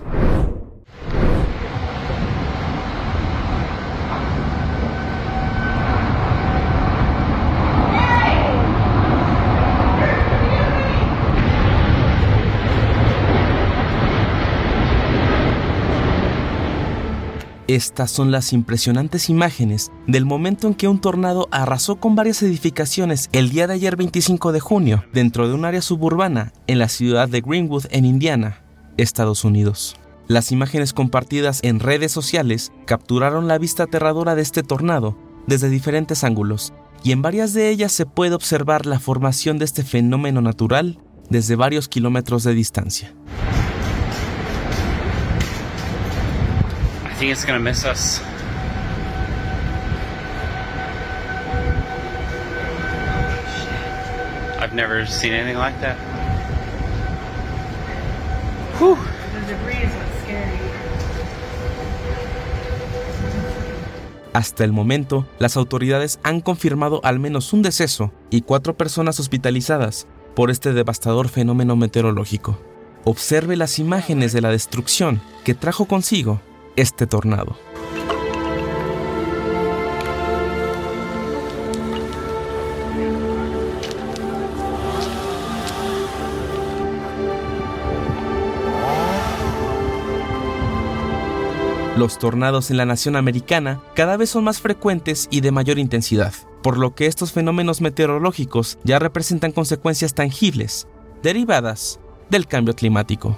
Estas 17.75 18.09
son 18.09 18.31
las 18.31 18.53
impresionantes 18.53 19.29
imágenes 19.29 19.91
del 20.07 20.23
momento 20.23 20.65
en 20.65 20.75
que 20.75 20.87
un 20.87 21.01
tornado 21.01 21.49
arrasó 21.51 21.97
con 21.97 22.15
varias 22.15 22.41
edificaciones 22.41 23.27
el 23.33 23.49
día 23.49 23.67
de 23.67 23.73
ayer 23.73 23.97
25 23.97 24.53
de 24.53 24.61
junio 24.61 25.03
dentro 25.11 25.49
de 25.49 25.55
un 25.55 25.65
área 25.65 25.81
suburbana 25.81 26.53
en 26.67 26.79
la 26.79 26.87
ciudad 26.87 27.27
de 27.27 27.41
Greenwood 27.41 27.87
en 27.89 28.05
Indiana, 28.05 28.63
Estados 28.95 29.43
Unidos. 29.43 29.97
Las 30.29 30.53
imágenes 30.53 30.93
compartidas 30.93 31.59
en 31.63 31.81
redes 31.81 32.13
sociales 32.13 32.71
capturaron 32.85 33.49
la 33.49 33.57
vista 33.57 33.83
aterradora 33.83 34.35
de 34.35 34.41
este 34.41 34.63
tornado 34.63 35.17
desde 35.45 35.67
diferentes 35.67 36.23
ángulos 36.23 36.71
y 37.03 37.11
en 37.11 37.21
varias 37.21 37.51
de 37.51 37.71
ellas 37.71 37.91
se 37.91 38.05
puede 38.05 38.35
observar 38.35 38.85
la 38.85 38.99
formación 38.99 39.57
de 39.57 39.65
este 39.65 39.83
fenómeno 39.83 40.41
natural 40.41 40.97
desde 41.29 41.57
varios 41.57 41.89
kilómetros 41.89 42.45
de 42.45 42.53
distancia. 42.53 43.13
Think 47.25 47.37
it's 47.37 47.45
gonna 47.45 47.59
miss 47.59 47.85
us. 47.85 48.21
I've 54.59 54.73
never 54.73 55.07
seen 55.07 55.33
anything 55.33 55.57
like 55.57 55.79
that. 55.81 55.97
Whew. 58.77 58.97
The 59.33 59.53
debris 59.53 59.85
is 59.85 59.93
what's 59.95 60.23
scary. 60.23 60.59
Hasta 64.33 64.63
el 64.65 64.73
momento, 64.73 65.25
las 65.39 65.55
autoridades 65.55 66.19
han 66.21 66.41
confirmado 66.41 66.99
al 67.03 67.19
menos 67.19 67.53
un 67.53 67.61
deceso 67.61 68.11
y 68.29 68.41
cuatro 68.41 68.75
personas 68.75 69.19
hospitalizadas 69.19 70.07
por 70.35 70.51
este 70.51 70.73
devastador 70.73 71.29
fenómeno 71.29 71.75
meteorológico. 71.75 72.59
Observe 73.05 73.55
las 73.55 73.79
imágenes 73.79 74.33
de 74.33 74.41
la 74.41 74.49
destrucción 74.49 75.21
que 75.45 75.53
trajo 75.53 75.85
consigo 75.85 76.41
este 76.75 77.07
tornado. 77.07 77.55
Los 91.97 92.19
tornados 92.19 92.71
en 92.71 92.77
la 92.77 92.85
nación 92.85 93.15
americana 93.15 93.81
cada 93.95 94.17
vez 94.17 94.29
son 94.29 94.43
más 94.43 94.59
frecuentes 94.59 95.29
y 95.31 95.39
de 95.39 95.51
mayor 95.51 95.79
intensidad, 95.79 96.33
por 96.61 96.77
lo 96.77 96.93
que 96.93 97.05
estos 97.05 97.31
fenómenos 97.31 97.79
meteorológicos 97.79 98.77
ya 98.83 98.99
representan 98.99 99.53
consecuencias 99.53 100.13
tangibles, 100.13 100.89
derivadas 101.23 102.01
del 102.29 102.47
cambio 102.47 102.75
climático. 102.75 103.37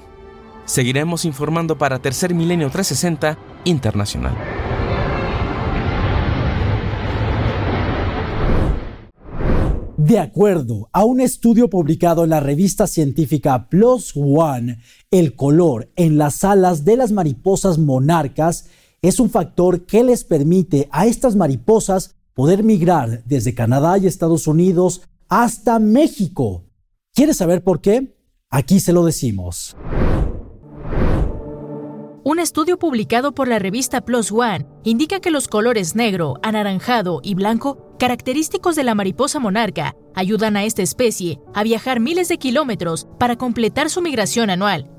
Seguiremos 0.67 1.23
informando 1.23 1.77
para 1.77 1.99
Tercer 1.99 2.35
Milenio 2.35 2.69
360 2.69 3.39
Internacional. 3.63 4.35
De 9.95 10.19
acuerdo 10.19 10.89
a 10.91 11.05
un 11.05 11.21
estudio 11.21 11.69
publicado 11.69 12.25
en 12.25 12.31
la 12.31 12.41
revista 12.41 12.85
científica 12.85 13.69
Plus 13.69 14.11
One, 14.15 14.79
el 15.09 15.35
color 15.35 15.89
en 15.95 16.17
las 16.17 16.43
alas 16.43 16.83
de 16.83 16.97
las 16.97 17.13
mariposas 17.13 17.77
monarcas 17.77 18.67
es 19.01 19.21
un 19.21 19.29
factor 19.29 19.85
que 19.85 20.03
les 20.03 20.25
permite 20.25 20.89
a 20.91 21.05
estas 21.05 21.37
mariposas 21.37 22.15
poder 22.33 22.63
migrar 22.63 23.23
desde 23.23 23.55
Canadá 23.55 23.97
y 23.97 24.05
Estados 24.05 24.47
Unidos 24.47 25.01
hasta 25.29 25.79
México. 25.79 26.65
¿Quieres 27.13 27.37
saber 27.37 27.63
por 27.63 27.79
qué? 27.79 28.17
Aquí 28.49 28.81
se 28.81 28.91
lo 28.91 29.05
decimos. 29.05 29.77
Un 32.29 32.39
estudio 32.39 32.77
publicado 32.77 33.31
por 33.31 33.47
la 33.47 33.57
revista 33.57 34.01
Plus 34.01 34.33
One 34.33 34.67
indica 34.83 35.21
que 35.21 35.31
los 35.31 35.47
colores 35.47 35.95
negro, 35.95 36.33
anaranjado 36.43 37.21
y 37.23 37.35
blanco, 37.35 37.95
característicos 37.99 38.75
de 38.75 38.83
la 38.83 38.95
mariposa 38.95 39.39
monarca, 39.39 39.95
ayudan 40.13 40.57
a 40.57 40.65
esta 40.65 40.81
especie 40.81 41.39
a 41.53 41.63
viajar 41.63 42.01
miles 42.01 42.27
de 42.27 42.37
kilómetros 42.37 43.07
para 43.17 43.37
completar 43.37 43.89
su 43.89 44.01
migración 44.01 44.49
anual. 44.49 44.91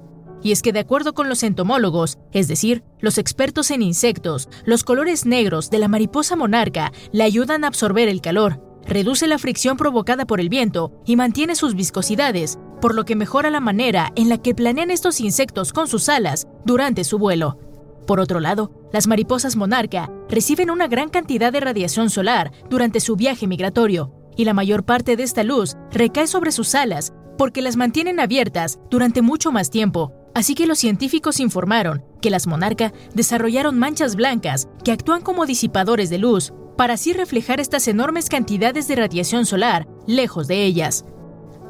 Y 0.42 0.52
es 0.52 0.62
que 0.62 0.72
de 0.72 0.78
acuerdo 0.78 1.12
con 1.12 1.28
los 1.28 1.42
entomólogos, 1.42 2.16
es 2.32 2.48
decir, 2.48 2.82
los 2.98 3.18
expertos 3.18 3.70
en 3.72 3.82
insectos, 3.82 4.48
los 4.64 4.82
colores 4.82 5.26
negros 5.26 5.68
de 5.68 5.80
la 5.80 5.88
mariposa 5.88 6.34
monarca 6.34 6.92
le 7.12 7.24
ayudan 7.24 7.62
a 7.62 7.66
absorber 7.66 8.08
el 8.08 8.22
calor, 8.22 8.62
reduce 8.86 9.26
la 9.26 9.36
fricción 9.36 9.76
provocada 9.76 10.26
por 10.26 10.40
el 10.40 10.48
viento 10.48 10.92
y 11.04 11.16
mantiene 11.16 11.56
sus 11.56 11.74
viscosidades, 11.74 12.58
por 12.80 12.94
lo 12.94 13.04
que 13.04 13.16
mejora 13.16 13.50
la 13.50 13.60
manera 13.60 14.12
en 14.16 14.28
la 14.28 14.38
que 14.38 14.54
planean 14.54 14.90
estos 14.90 15.20
insectos 15.20 15.72
con 15.72 15.88
sus 15.88 16.08
alas 16.08 16.46
durante 16.64 17.04
su 17.04 17.18
vuelo. 17.18 17.58
Por 18.06 18.20
otro 18.20 18.40
lado, 18.40 18.72
las 18.92 19.06
mariposas 19.06 19.56
monarca 19.56 20.10
reciben 20.28 20.70
una 20.70 20.88
gran 20.88 21.10
cantidad 21.10 21.52
de 21.52 21.60
radiación 21.60 22.08
solar 22.10 22.52
durante 22.70 23.00
su 23.00 23.16
viaje 23.16 23.46
migratorio, 23.46 24.12
y 24.36 24.44
la 24.44 24.54
mayor 24.54 24.84
parte 24.84 25.16
de 25.16 25.24
esta 25.24 25.42
luz 25.42 25.76
recae 25.90 26.26
sobre 26.26 26.52
sus 26.52 26.74
alas 26.74 27.12
porque 27.36 27.62
las 27.62 27.76
mantienen 27.76 28.18
abiertas 28.20 28.78
durante 28.90 29.22
mucho 29.22 29.52
más 29.52 29.70
tiempo. 29.70 30.12
Así 30.34 30.54
que 30.54 30.66
los 30.66 30.78
científicos 30.78 31.40
informaron 31.40 32.04
que 32.20 32.30
las 32.30 32.46
monarca 32.46 32.92
desarrollaron 33.14 33.78
manchas 33.78 34.16
blancas 34.16 34.68
que 34.84 34.92
actúan 34.92 35.22
como 35.22 35.46
disipadores 35.46 36.10
de 36.10 36.18
luz, 36.18 36.52
para 36.76 36.94
así 36.94 37.12
reflejar 37.12 37.60
estas 37.60 37.88
enormes 37.88 38.28
cantidades 38.28 38.86
de 38.86 38.96
radiación 38.96 39.46
solar 39.46 39.88
lejos 40.06 40.46
de 40.46 40.64
ellas. 40.64 41.04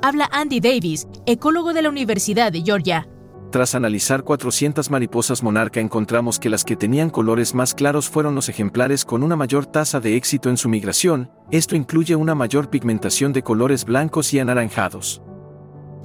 Habla 0.00 0.28
Andy 0.32 0.60
Davis, 0.60 1.08
ecólogo 1.26 1.72
de 1.72 1.82
la 1.82 1.88
Universidad 1.88 2.52
de 2.52 2.62
Georgia. 2.62 3.08
Tras 3.50 3.74
analizar 3.74 4.22
400 4.22 4.90
mariposas 4.90 5.42
monarca 5.42 5.80
encontramos 5.80 6.38
que 6.38 6.50
las 6.50 6.64
que 6.64 6.76
tenían 6.76 7.10
colores 7.10 7.54
más 7.54 7.74
claros 7.74 8.08
fueron 8.08 8.34
los 8.34 8.48
ejemplares 8.48 9.04
con 9.04 9.22
una 9.22 9.36
mayor 9.36 9.66
tasa 9.66 9.98
de 10.00 10.16
éxito 10.16 10.50
en 10.50 10.56
su 10.56 10.68
migración, 10.68 11.30
esto 11.50 11.74
incluye 11.74 12.14
una 12.14 12.34
mayor 12.34 12.70
pigmentación 12.70 13.32
de 13.32 13.42
colores 13.42 13.84
blancos 13.84 14.32
y 14.34 14.38
anaranjados. 14.38 15.22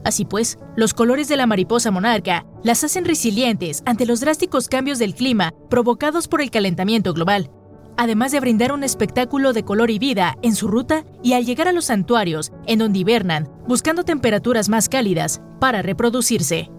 Así 0.05 0.25
pues, 0.25 0.57
los 0.75 0.93
colores 0.93 1.27
de 1.27 1.37
la 1.37 1.45
mariposa 1.45 1.91
monarca 1.91 2.45
las 2.63 2.83
hacen 2.83 3.05
resilientes 3.05 3.83
ante 3.85 4.05
los 4.05 4.21
drásticos 4.21 4.69
cambios 4.69 4.99
del 4.99 5.13
clima 5.13 5.53
provocados 5.69 6.27
por 6.27 6.41
el 6.41 6.49
calentamiento 6.49 7.13
global, 7.13 7.51
además 7.97 8.31
de 8.31 8.39
brindar 8.39 8.71
un 8.71 8.83
espectáculo 8.83 9.53
de 9.53 9.63
color 9.63 9.91
y 9.91 9.99
vida 9.99 10.37
en 10.41 10.55
su 10.55 10.67
ruta 10.67 11.05
y 11.21 11.33
al 11.33 11.45
llegar 11.45 11.67
a 11.67 11.73
los 11.73 11.85
santuarios, 11.85 12.51
en 12.65 12.79
donde 12.79 12.99
hibernan, 12.99 13.49
buscando 13.67 14.03
temperaturas 14.03 14.69
más 14.69 14.89
cálidas 14.89 15.41
para 15.59 15.81
reproducirse. 15.81 16.69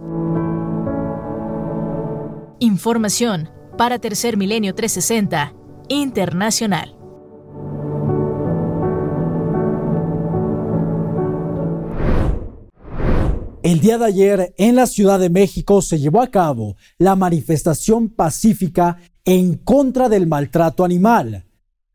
Información 2.60 3.50
para 3.76 3.98
Tercer 3.98 4.36
Milenio 4.36 4.74
360 4.74 5.54
Internacional. 5.88 6.96
El 13.64 13.80
día 13.80 13.96
de 13.96 14.04
ayer 14.04 14.54
en 14.58 14.76
la 14.76 14.86
Ciudad 14.86 15.18
de 15.18 15.30
México 15.30 15.80
se 15.80 15.98
llevó 15.98 16.20
a 16.20 16.30
cabo 16.30 16.76
la 16.98 17.16
manifestación 17.16 18.10
pacífica 18.10 18.98
en 19.24 19.54
contra 19.54 20.08
del 20.08 20.26
maltrato 20.26 20.84
animal. 20.84 21.44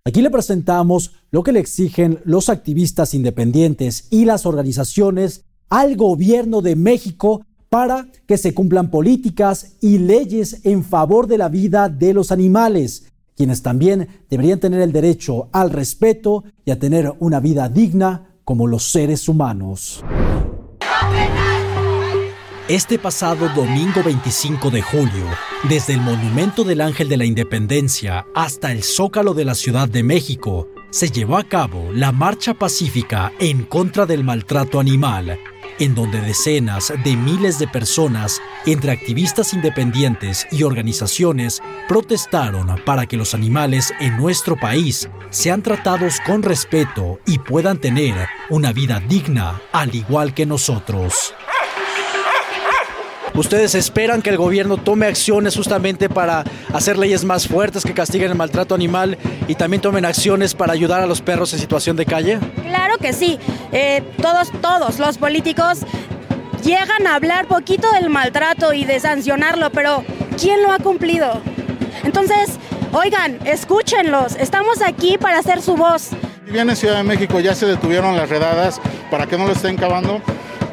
Aquí 0.04 0.22
le 0.22 0.32
presentamos 0.32 1.12
lo 1.32 1.44
que 1.44 1.52
le 1.52 1.60
exigen 1.60 2.20
los 2.24 2.50
activistas 2.50 3.14
independientes 3.14 4.08
y 4.10 4.26
las 4.26 4.46
organizaciones 4.46 5.46
al 5.70 5.96
gobierno 5.96 6.62
de 6.62 6.76
México 6.76 7.46
para 7.70 8.08
que 8.26 8.38
se 8.38 8.54
cumplan 8.56 8.90
políticas 8.90 9.76
y 9.80 10.00
leyes 10.00 10.66
en 10.66 10.84
favor 10.84 11.28
de 11.28 11.38
la 11.38 11.50
vida 11.50 11.88
de 11.88 12.14
los 12.14 12.32
animales, 12.32 13.12
quienes 13.36 13.62
también 13.62 14.08
deberían 14.30 14.60
tener 14.60 14.82
el 14.82 14.92
derecho 14.92 15.50
al 15.52 15.70
respeto 15.70 16.44
y 16.66 16.72
a 16.72 16.80
tener 16.80 17.14
una 17.20 17.40
vida 17.40 17.70
digna 17.70 18.36
como 18.44 18.66
los 18.66 18.92
seres 18.92 19.30
humanos. 19.30 20.04
Este 22.70 23.00
pasado 23.00 23.50
domingo 23.56 24.04
25 24.04 24.70
de 24.70 24.84
julio, 24.84 25.26
desde 25.68 25.94
el 25.94 26.02
Monumento 26.02 26.64
del 26.64 26.82
Ángel 26.82 27.10
de 27.10 27.18
la 27.18 27.26
Independencia 27.26 28.28
hasta 28.36 28.72
el 28.72 28.84
Zócalo 28.84 29.34
de 29.34 29.44
la 29.44 29.56
Ciudad 29.56 29.90
de 29.90 30.04
México, 30.04 30.68
se 30.92 31.10
llevó 31.10 31.38
a 31.38 31.44
cabo 31.46 31.92
la 31.92 32.12
marcha 32.12 32.54
pacífica 32.54 33.34
en 33.40 33.64
contra 33.64 34.06
del 34.06 34.24
maltrato 34.24 34.80
animal, 34.80 35.40
en 35.80 35.96
donde 35.96 36.22
decenas 36.22 36.94
de 37.04 37.16
miles 37.16 37.58
de 37.58 37.68
personas, 37.68 38.40
entre 38.68 38.92
activistas 38.92 39.56
independientes 39.56 40.46
y 40.52 40.62
organizaciones, 40.62 41.64
protestaron 41.88 42.68
para 42.86 43.08
que 43.08 43.18
los 43.18 43.34
animales 43.34 43.92
en 44.00 44.16
nuestro 44.16 44.56
país 44.56 45.10
sean 45.32 45.64
tratados 45.64 46.20
con 46.24 46.44
respeto 46.44 47.20
y 47.26 47.40
puedan 47.40 47.80
tener 47.80 48.28
una 48.52 48.74
vida 48.74 49.00
digna 49.00 49.60
al 49.72 49.96
igual 49.96 50.36
que 50.36 50.46
nosotros. 50.46 51.34
¿Ustedes 53.36 53.76
esperan 53.76 54.22
que 54.22 54.30
el 54.30 54.38
gobierno 54.38 54.78
tome 54.78 55.06
acciones 55.06 55.56
justamente 55.56 56.10
para 56.10 56.44
hacer 56.74 56.98
leyes 56.98 57.24
más 57.24 57.48
fuertes 57.48 57.84
que 57.84 57.94
castiguen 57.94 58.32
el 58.32 58.38
maltrato 58.38 58.76
animal 58.76 59.18
y 59.48 59.56
también 59.56 59.82
tomen 59.82 60.06
acciones 60.06 60.54
para 60.54 60.74
ayudar 60.74 61.02
a 61.02 61.06
los 61.06 61.22
perros 61.22 61.54
en 61.54 61.60
situación 61.60 61.96
de 61.96 62.06
calle? 62.06 62.40
Claro 62.64 62.98
que 62.98 63.14
sí. 63.14 63.40
Eh, 63.72 64.04
todos, 64.22 64.52
todos 64.62 65.00
los 65.00 65.18
políticos 65.18 65.80
llegan 66.64 67.08
a 67.08 67.16
hablar 67.16 67.48
poquito 67.48 67.92
del 67.92 68.10
maltrato 68.10 68.74
y 68.74 68.86
de 68.86 69.00
sancionarlo, 69.00 69.70
pero 69.72 70.04
¿quién 70.40 70.62
lo 70.62 70.72
ha 70.72 70.80
cumplido? 70.80 71.42
Entonces, 72.04 72.58
oigan, 72.92 73.40
escúchenlos. 73.46 74.36
Estamos 74.36 74.82
aquí 74.82 75.18
para 75.18 75.40
hacer 75.40 75.62
su 75.62 75.76
voz. 75.76 76.10
Si 76.46 76.52
bien 76.52 76.70
en 76.70 76.76
Ciudad 76.76 76.98
de 76.98 77.04
México 77.04 77.40
ya 77.40 77.54
se 77.54 77.66
detuvieron 77.66 78.18
las 78.18 78.30
redadas 78.30 78.82
para 79.12 79.28
que 79.28 79.38
no 79.38 79.46
lo 79.46 79.54
estén 79.54 79.78
cavando, 79.78 80.22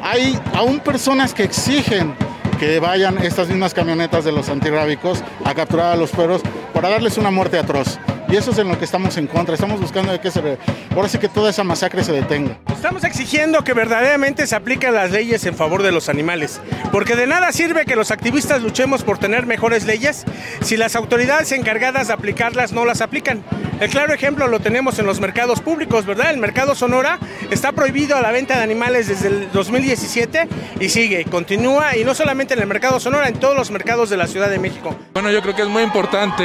hay 0.01 0.39
aún 0.53 0.79
personas 0.79 1.33
que 1.33 1.43
exigen 1.43 2.15
que 2.57 2.79
vayan 2.79 3.17
estas 3.19 3.47
mismas 3.47 3.73
camionetas 3.73 4.25
de 4.25 4.31
los 4.31 4.49
antirrábicos 4.49 5.23
a 5.43 5.53
capturar 5.53 5.93
a 5.93 5.95
los 5.95 6.11
perros 6.11 6.41
para 6.73 6.89
darles 6.89 7.17
una 7.17 7.31
muerte 7.31 7.57
atroz. 7.57 7.99
Y 8.29 8.35
eso 8.35 8.51
es 8.51 8.57
en 8.57 8.67
lo 8.67 8.77
que 8.77 8.85
estamos 8.85 9.15
en 9.17 9.27
contra. 9.27 9.53
Estamos 9.55 9.79
buscando 9.79 10.11
de 10.11 10.19
que 10.19 10.31
se, 10.31 10.57
ahora 10.93 11.07
sí 11.07 11.17
que 11.17 11.29
toda 11.29 11.49
esa 11.49 11.63
masacre 11.63 12.03
se 12.03 12.11
detenga. 12.11 12.57
Estamos 12.77 13.03
exigiendo 13.03 13.63
que 13.63 13.73
verdaderamente 13.73 14.45
se 14.45 14.55
apliquen 14.55 14.93
las 14.93 15.09
leyes 15.09 15.43
en 15.47 15.55
favor 15.55 15.81
de 15.81 15.91
los 15.91 16.09
animales, 16.09 16.61
porque 16.91 17.15
de 17.15 17.25
nada 17.25 17.51
sirve 17.51 17.85
que 17.85 17.95
los 17.95 18.11
activistas 18.11 18.61
luchemos 18.61 19.01
por 19.03 19.17
tener 19.17 19.47
mejores 19.47 19.85
leyes 19.85 20.25
si 20.61 20.77
las 20.77 20.95
autoridades 20.95 21.51
encargadas 21.53 22.07
de 22.07 22.13
aplicarlas 22.13 22.73
no 22.73 22.85
las 22.85 23.01
aplican. 23.01 23.43
El 23.79 23.89
claro 23.89 24.13
ejemplo 24.13 24.47
lo 24.47 24.59
tenemos 24.59 24.99
en 24.99 25.07
los 25.07 25.19
mercados 25.19 25.59
públicos, 25.59 26.05
¿verdad? 26.05 26.29
El 26.29 26.37
mercado 26.37 26.75
Sonora 26.75 27.17
está 27.49 27.71
prohibido 27.71 28.21
la 28.21 28.31
venta 28.31 28.55
de 28.57 28.63
animales 28.63 29.07
desde 29.07 29.29
el 29.29 29.51
2017 29.51 30.47
y 30.79 30.89
sigue, 30.89 31.25
continúa 31.25 31.97
y 31.97 32.03
no 32.03 32.13
solamente 32.13 32.53
en 32.53 32.59
el 32.59 32.67
mercado 32.67 32.99
Sonora, 32.99 33.27
en 33.27 33.39
todos 33.39 33.57
los 33.57 33.71
mercados 33.71 34.11
de 34.11 34.17
la 34.17 34.27
Ciudad 34.27 34.51
de 34.51 34.59
México. 34.59 34.95
Bueno, 35.13 35.31
yo 35.31 35.41
creo 35.41 35.55
que 35.55 35.63
es 35.63 35.67
muy 35.67 35.81
importante 35.81 36.43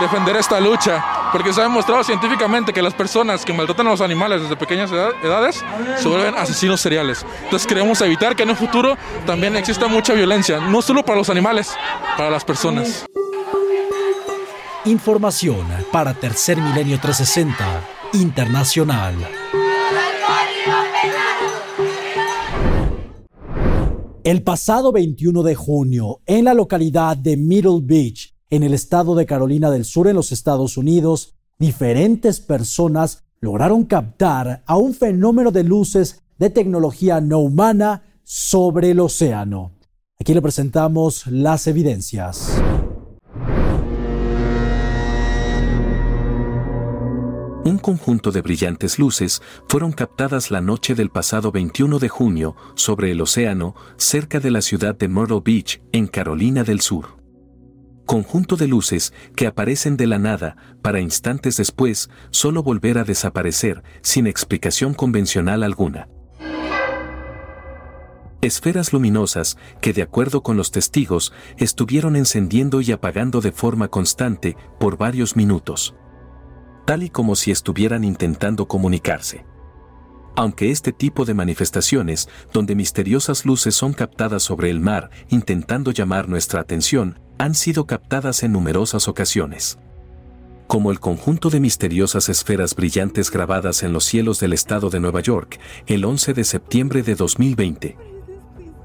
defender 0.00 0.36
esta 0.36 0.58
lucha, 0.58 1.04
porque 1.36 1.52
se 1.52 1.60
ha 1.60 1.64
demostrado 1.64 2.02
científicamente 2.02 2.72
que 2.72 2.80
las 2.80 2.94
personas 2.94 3.44
que 3.44 3.52
maltratan 3.52 3.86
a 3.88 3.90
los 3.90 4.00
animales 4.00 4.40
desde 4.40 4.56
pequeñas 4.56 4.90
edades 4.90 5.62
se 5.98 6.08
vuelven 6.08 6.34
asesinos 6.34 6.80
seriales. 6.80 7.26
Entonces 7.44 7.68
queremos 7.68 8.00
evitar 8.00 8.34
que 8.34 8.44
en 8.44 8.48
un 8.48 8.56
futuro 8.56 8.96
también 9.26 9.54
exista 9.54 9.86
mucha 9.86 10.14
violencia, 10.14 10.60
no 10.60 10.80
solo 10.80 11.04
para 11.04 11.18
los 11.18 11.28
animales, 11.28 11.74
para 12.16 12.30
las 12.30 12.42
personas. 12.42 13.04
Información 14.86 15.66
para 15.92 16.14
Tercer 16.14 16.56
Milenio 16.56 16.98
360 16.98 17.82
Internacional. 18.14 19.14
El 24.24 24.42
pasado 24.42 24.90
21 24.90 25.42
de 25.42 25.54
junio, 25.54 26.22
en 26.24 26.46
la 26.46 26.54
localidad 26.54 27.14
de 27.14 27.36
Middle 27.36 27.80
Beach, 27.82 28.35
en 28.50 28.62
el 28.62 28.74
estado 28.74 29.14
de 29.14 29.26
Carolina 29.26 29.70
del 29.70 29.84
Sur, 29.84 30.08
en 30.08 30.16
los 30.16 30.32
Estados 30.32 30.76
Unidos, 30.76 31.34
diferentes 31.58 32.40
personas 32.40 33.24
lograron 33.40 33.84
captar 33.84 34.62
a 34.66 34.76
un 34.76 34.94
fenómeno 34.94 35.50
de 35.50 35.64
luces 35.64 36.22
de 36.38 36.50
tecnología 36.50 37.20
no 37.20 37.38
humana 37.38 38.02
sobre 38.22 38.90
el 38.90 39.00
océano. 39.00 39.72
Aquí 40.18 40.32
le 40.34 40.42
presentamos 40.42 41.26
las 41.26 41.66
evidencias. 41.66 42.62
Un 47.64 47.78
conjunto 47.78 48.30
de 48.30 48.42
brillantes 48.42 48.98
luces 49.00 49.42
fueron 49.68 49.90
captadas 49.90 50.52
la 50.52 50.60
noche 50.60 50.94
del 50.94 51.10
pasado 51.10 51.50
21 51.50 51.98
de 51.98 52.08
junio 52.08 52.54
sobre 52.76 53.10
el 53.10 53.20
océano 53.20 53.74
cerca 53.96 54.38
de 54.38 54.52
la 54.52 54.62
ciudad 54.62 54.94
de 54.94 55.08
Myrtle 55.08 55.42
Beach, 55.44 55.82
en 55.90 56.06
Carolina 56.06 56.62
del 56.62 56.80
Sur. 56.80 57.25
Conjunto 58.06 58.56
de 58.56 58.66
luces 58.66 59.12
que 59.34 59.46
aparecen 59.46 59.96
de 59.96 60.06
la 60.06 60.18
nada 60.18 60.56
para 60.80 61.00
instantes 61.00 61.56
después 61.56 62.08
solo 62.30 62.62
volver 62.62 62.98
a 62.98 63.04
desaparecer 63.04 63.82
sin 64.00 64.26
explicación 64.26 64.94
convencional 64.94 65.62
alguna. 65.62 66.08
Esferas 68.40 68.92
luminosas 68.92 69.58
que, 69.80 69.92
de 69.92 70.02
acuerdo 70.02 70.42
con 70.42 70.56
los 70.56 70.70
testigos, 70.70 71.32
estuvieron 71.58 72.16
encendiendo 72.16 72.80
y 72.80 72.92
apagando 72.92 73.40
de 73.40 73.52
forma 73.52 73.88
constante 73.88 74.56
por 74.78 74.96
varios 74.96 75.36
minutos 75.36 75.94
tal 76.86 77.02
y 77.02 77.10
como 77.10 77.36
si 77.36 77.50
estuvieran 77.50 78.04
intentando 78.04 78.66
comunicarse. 78.66 79.44
Aunque 80.36 80.70
este 80.70 80.92
tipo 80.92 81.24
de 81.24 81.34
manifestaciones, 81.34 82.28
donde 82.52 82.74
misteriosas 82.74 83.44
luces 83.44 83.74
son 83.74 83.92
captadas 83.92 84.42
sobre 84.42 84.70
el 84.70 84.80
mar 84.80 85.10
intentando 85.28 85.90
llamar 85.90 86.28
nuestra 86.28 86.60
atención, 86.60 87.20
han 87.38 87.54
sido 87.54 87.86
captadas 87.86 88.42
en 88.42 88.52
numerosas 88.52 89.08
ocasiones. 89.08 89.78
Como 90.66 90.90
el 90.90 90.98
conjunto 90.98 91.50
de 91.50 91.60
misteriosas 91.60 92.28
esferas 92.28 92.74
brillantes 92.74 93.30
grabadas 93.30 93.82
en 93.82 93.92
los 93.92 94.04
cielos 94.04 94.40
del 94.40 94.52
estado 94.52 94.90
de 94.90 95.00
Nueva 95.00 95.20
York 95.20 95.60
el 95.86 96.04
11 96.04 96.34
de 96.34 96.44
septiembre 96.44 97.02
de 97.02 97.14
2020. 97.14 97.96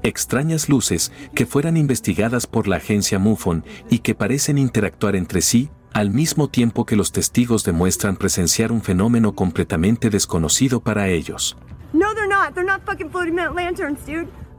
Extrañas 0.04 0.68
luces 0.68 1.12
que 1.34 1.46
fueran 1.46 1.76
investigadas 1.76 2.46
por 2.46 2.68
la 2.68 2.76
agencia 2.76 3.18
MUFON 3.18 3.64
y 3.88 4.00
que 4.00 4.14
parecen 4.14 4.58
interactuar 4.58 5.16
entre 5.16 5.42
sí 5.42 5.70
al 5.92 6.10
mismo 6.10 6.48
tiempo 6.48 6.86
que 6.86 6.96
los 6.96 7.12
testigos 7.12 7.64
demuestran 7.64 8.16
presenciar 8.16 8.72
un 8.72 8.82
fenómeno 8.82 9.34
completamente 9.34 10.08
desconocido 10.08 10.80
para 10.80 11.08
ellos. 11.08 11.56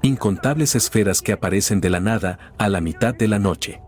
Incontables 0.05 0.75
esferas 0.75 1.21
que 1.21 1.31
aparecen 1.31 1.79
de 1.79 1.89
la 1.89 2.01
nada 2.01 2.37
a 2.57 2.67
la 2.67 2.81
mitad 2.81 3.15
de 3.15 3.29
la 3.29 3.39
noche. 3.39 3.81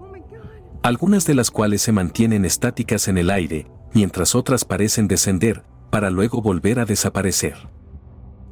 Algunas 0.81 1.25
de 1.25 1.35
las 1.35 1.51
cuales 1.51 1.81
se 1.81 1.91
mantienen 1.91 2.45
estáticas 2.45 3.09
en 3.09 3.17
el 3.17 3.29
aire, 3.29 3.67
mientras 3.93 4.33
otras 4.33 4.63
parecen 4.63 5.09
descender, 5.09 5.63
para 5.91 6.09
luego 6.09 6.41
volver 6.41 6.79
a 6.79 6.85
desaparecer. 6.85 7.55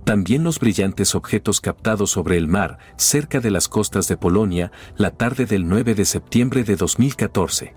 También 0.04 0.44
los 0.44 0.60
brillantes 0.60 1.16
objetos 1.16 1.62
captados 1.62 2.12
sobre 2.12 2.36
el 2.36 2.50
mar, 2.50 2.80
cerca 2.98 3.40
de 3.40 3.50
las 3.50 3.70
costas 3.70 4.10
de 4.10 4.18
Polonia, 4.18 4.74
la 4.98 5.12
tarde 5.12 5.46
del 5.46 5.66
9 5.66 5.96
de 5.96 6.04
septiembre 6.04 6.66
de 6.66 6.76
2014 6.76 7.76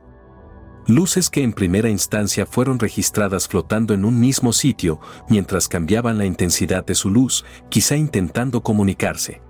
luces 0.88 1.30
que 1.30 1.42
en 1.42 1.52
primera 1.52 1.90
instancia 1.90 2.46
fueron 2.46 2.78
registradas 2.78 3.48
flotando 3.48 3.92
en 3.92 4.04
un 4.04 4.20
mismo 4.20 4.52
sitio 4.52 5.00
mientras 5.28 5.66
cambiaban 5.66 6.16
la 6.16 6.26
intensidad 6.26 6.86
de 6.86 6.94
su 6.94 7.10
luz, 7.10 7.44
quizá 7.68 7.96
intentando 7.96 8.62
comunicarse. 8.62 9.42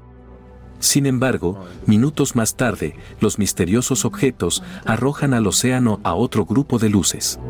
Sin 0.86 1.04
embargo, 1.06 1.58
minutos 1.84 2.36
más 2.36 2.54
tarde, 2.54 2.94
los 3.18 3.40
misteriosos 3.40 4.04
objetos 4.04 4.62
arrojan 4.84 5.34
al 5.34 5.48
océano 5.48 5.98
a 6.04 6.14
otro 6.14 6.46
grupo 6.46 6.78
de 6.78 6.88
luces. 6.88 7.40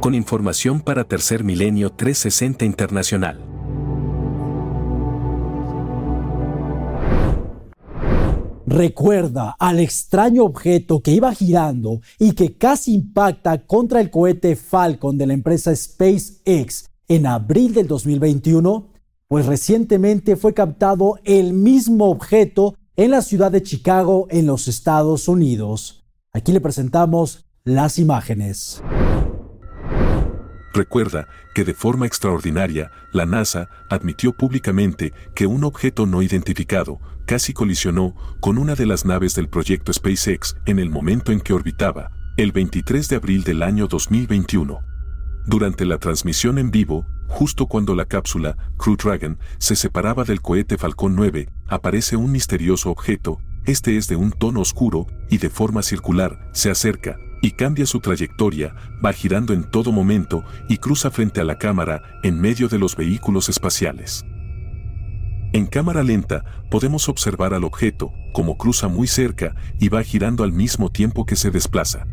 Con 0.00 0.14
información 0.14 0.80
para 0.80 1.02
Tercer 1.02 1.42
Milenio 1.42 1.90
360 1.90 2.64
Internacional. 2.64 3.40
recuerda 8.64 9.54
al 9.58 9.80
extraño 9.80 10.44
objeto 10.44 11.02
que 11.02 11.10
iba 11.10 11.34
girando 11.34 12.00
y 12.18 12.32
que 12.32 12.56
casi 12.56 12.94
impacta 12.94 13.66
contra 13.66 14.00
el 14.00 14.08
cohete 14.08 14.56
Falcon 14.56 15.18
de 15.18 15.26
la 15.26 15.34
empresa 15.34 15.76
SpaceX 15.76 16.88
en 17.06 17.26
abril 17.26 17.74
del 17.74 17.86
2021? 17.86 18.91
Pues 19.32 19.46
recientemente 19.46 20.36
fue 20.36 20.52
captado 20.52 21.18
el 21.24 21.54
mismo 21.54 22.10
objeto 22.10 22.76
en 22.96 23.12
la 23.12 23.22
ciudad 23.22 23.50
de 23.50 23.62
Chicago, 23.62 24.26
en 24.28 24.44
los 24.44 24.68
Estados 24.68 25.26
Unidos. 25.26 26.04
Aquí 26.34 26.52
le 26.52 26.60
presentamos 26.60 27.46
las 27.64 27.98
imágenes. 27.98 28.82
Recuerda 30.74 31.28
que 31.54 31.64
de 31.64 31.72
forma 31.72 32.06
extraordinaria, 32.06 32.90
la 33.14 33.24
NASA 33.24 33.70
admitió 33.88 34.36
públicamente 34.36 35.14
que 35.34 35.46
un 35.46 35.64
objeto 35.64 36.04
no 36.04 36.20
identificado 36.20 37.00
casi 37.24 37.54
colisionó 37.54 38.14
con 38.40 38.58
una 38.58 38.74
de 38.74 38.84
las 38.84 39.06
naves 39.06 39.34
del 39.34 39.48
proyecto 39.48 39.94
SpaceX 39.94 40.56
en 40.66 40.78
el 40.78 40.90
momento 40.90 41.32
en 41.32 41.40
que 41.40 41.54
orbitaba, 41.54 42.10
el 42.36 42.52
23 42.52 43.08
de 43.08 43.16
abril 43.16 43.44
del 43.44 43.62
año 43.62 43.86
2021. 43.86 44.92
Durante 45.46 45.86
la 45.86 45.96
transmisión 45.96 46.58
en 46.58 46.70
vivo, 46.70 47.06
justo 47.32 47.66
cuando 47.66 47.94
la 47.94 48.04
cápsula 48.04 48.56
Crew 48.76 48.96
Dragon 48.96 49.38
se 49.58 49.74
separaba 49.74 50.24
del 50.24 50.42
cohete 50.42 50.76
Falcon 50.76 51.16
9, 51.16 51.48
aparece 51.66 52.14
un 52.14 52.30
misterioso 52.30 52.90
objeto, 52.90 53.40
este 53.64 53.96
es 53.96 54.06
de 54.06 54.16
un 54.16 54.32
tono 54.32 54.60
oscuro 54.60 55.06
y 55.30 55.38
de 55.38 55.48
forma 55.48 55.82
circular, 55.82 56.50
se 56.52 56.70
acerca, 56.70 57.16
y 57.40 57.52
cambia 57.52 57.86
su 57.86 58.00
trayectoria, 58.00 58.74
va 59.04 59.14
girando 59.14 59.54
en 59.54 59.64
todo 59.64 59.92
momento 59.92 60.44
y 60.68 60.76
cruza 60.76 61.10
frente 61.10 61.40
a 61.40 61.44
la 61.44 61.56
cámara 61.56 62.02
en 62.22 62.38
medio 62.38 62.68
de 62.68 62.78
los 62.78 62.96
vehículos 62.96 63.48
espaciales. 63.48 64.24
En 65.54 65.66
cámara 65.66 66.02
lenta 66.02 66.44
podemos 66.70 67.08
observar 67.08 67.54
al 67.54 67.64
objeto, 67.64 68.12
como 68.34 68.58
cruza 68.58 68.88
muy 68.88 69.06
cerca 69.06 69.54
y 69.80 69.88
va 69.88 70.02
girando 70.02 70.44
al 70.44 70.52
mismo 70.52 70.90
tiempo 70.90 71.24
que 71.24 71.36
se 71.36 71.50
desplaza. 71.50 72.06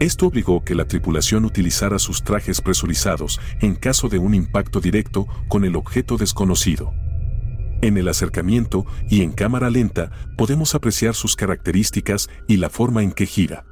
Esto 0.00 0.28
obligó 0.28 0.62
que 0.62 0.76
la 0.76 0.84
tripulación 0.84 1.44
utilizara 1.44 1.98
sus 1.98 2.22
trajes 2.22 2.60
presurizados 2.60 3.40
en 3.60 3.74
caso 3.74 4.08
de 4.08 4.18
un 4.18 4.32
impacto 4.32 4.80
directo 4.80 5.26
con 5.48 5.64
el 5.64 5.74
objeto 5.74 6.16
desconocido. 6.16 6.92
En 7.82 7.96
el 7.96 8.06
acercamiento 8.06 8.86
y 9.08 9.22
en 9.22 9.32
cámara 9.32 9.70
lenta 9.70 10.10
podemos 10.36 10.76
apreciar 10.76 11.14
sus 11.14 11.34
características 11.34 12.28
y 12.46 12.58
la 12.58 12.70
forma 12.70 13.02
en 13.02 13.10
que 13.10 13.26
gira. 13.26 13.64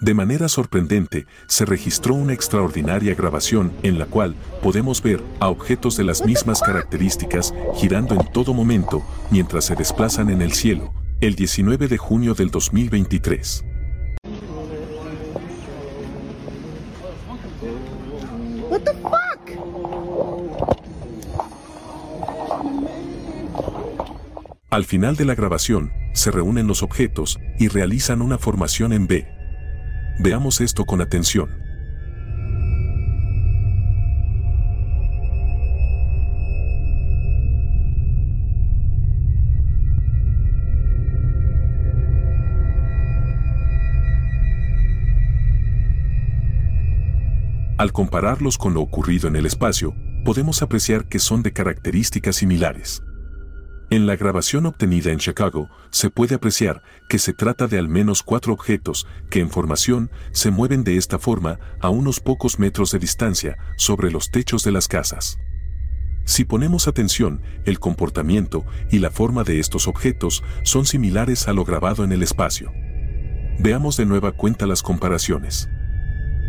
De 0.00 0.14
manera 0.14 0.48
sorprendente, 0.48 1.26
se 1.48 1.64
registró 1.64 2.14
una 2.14 2.32
extraordinaria 2.32 3.14
grabación 3.14 3.72
en 3.82 3.98
la 3.98 4.06
cual 4.06 4.36
podemos 4.62 5.02
ver 5.02 5.20
a 5.40 5.48
objetos 5.48 5.96
de 5.96 6.04
las 6.04 6.24
mismas 6.24 6.62
características 6.62 7.52
girando 7.76 8.14
en 8.14 8.32
todo 8.32 8.54
momento 8.54 9.02
mientras 9.30 9.64
se 9.64 9.74
desplazan 9.74 10.30
en 10.30 10.42
el 10.42 10.52
cielo, 10.52 10.94
el 11.20 11.34
19 11.34 11.88
de 11.88 11.98
junio 11.98 12.34
del 12.34 12.50
2023. 12.50 13.64
Al 24.70 24.84
final 24.84 25.16
de 25.16 25.24
la 25.24 25.34
grabación, 25.34 25.90
se 26.12 26.30
reúnen 26.30 26.68
los 26.68 26.84
objetos 26.84 27.40
y 27.58 27.66
realizan 27.66 28.22
una 28.22 28.38
formación 28.38 28.92
en 28.92 29.08
B. 29.08 29.26
Veamos 30.20 30.60
esto 30.60 30.84
con 30.84 31.00
atención. 31.00 31.50
Al 47.76 47.92
compararlos 47.92 48.56
con 48.56 48.74
lo 48.74 48.82
ocurrido 48.82 49.26
en 49.26 49.34
el 49.34 49.46
espacio, 49.46 49.96
podemos 50.24 50.62
apreciar 50.62 51.06
que 51.06 51.18
son 51.18 51.42
de 51.42 51.52
características 51.52 52.36
similares. 52.36 53.02
En 53.92 54.06
la 54.06 54.14
grabación 54.14 54.66
obtenida 54.66 55.10
en 55.10 55.18
Chicago, 55.18 55.68
se 55.90 56.10
puede 56.10 56.36
apreciar 56.36 56.80
que 57.08 57.18
se 57.18 57.32
trata 57.32 57.66
de 57.66 57.76
al 57.76 57.88
menos 57.88 58.22
cuatro 58.22 58.52
objetos 58.52 59.08
que 59.30 59.40
en 59.40 59.50
formación 59.50 60.12
se 60.30 60.52
mueven 60.52 60.84
de 60.84 60.96
esta 60.96 61.18
forma 61.18 61.58
a 61.80 61.88
unos 61.88 62.20
pocos 62.20 62.60
metros 62.60 62.92
de 62.92 63.00
distancia 63.00 63.58
sobre 63.76 64.12
los 64.12 64.30
techos 64.30 64.62
de 64.62 64.70
las 64.70 64.86
casas. 64.86 65.40
Si 66.24 66.44
ponemos 66.44 66.86
atención, 66.86 67.42
el 67.64 67.80
comportamiento 67.80 68.64
y 68.92 69.00
la 69.00 69.10
forma 69.10 69.42
de 69.42 69.58
estos 69.58 69.88
objetos 69.88 70.44
son 70.62 70.86
similares 70.86 71.48
a 71.48 71.52
lo 71.52 71.64
grabado 71.64 72.04
en 72.04 72.12
el 72.12 72.22
espacio. 72.22 72.70
Veamos 73.58 73.96
de 73.96 74.06
nueva 74.06 74.30
cuenta 74.30 74.68
las 74.68 74.82
comparaciones. 74.82 75.68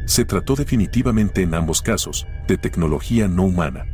Se 0.05 0.25
trató 0.25 0.55
definitivamente 0.55 1.41
en 1.41 1.55
ambos 1.55 1.81
casos 1.81 2.27
de 2.47 2.59
tecnología 2.59 3.27
no 3.27 3.45
humana, 3.45 3.87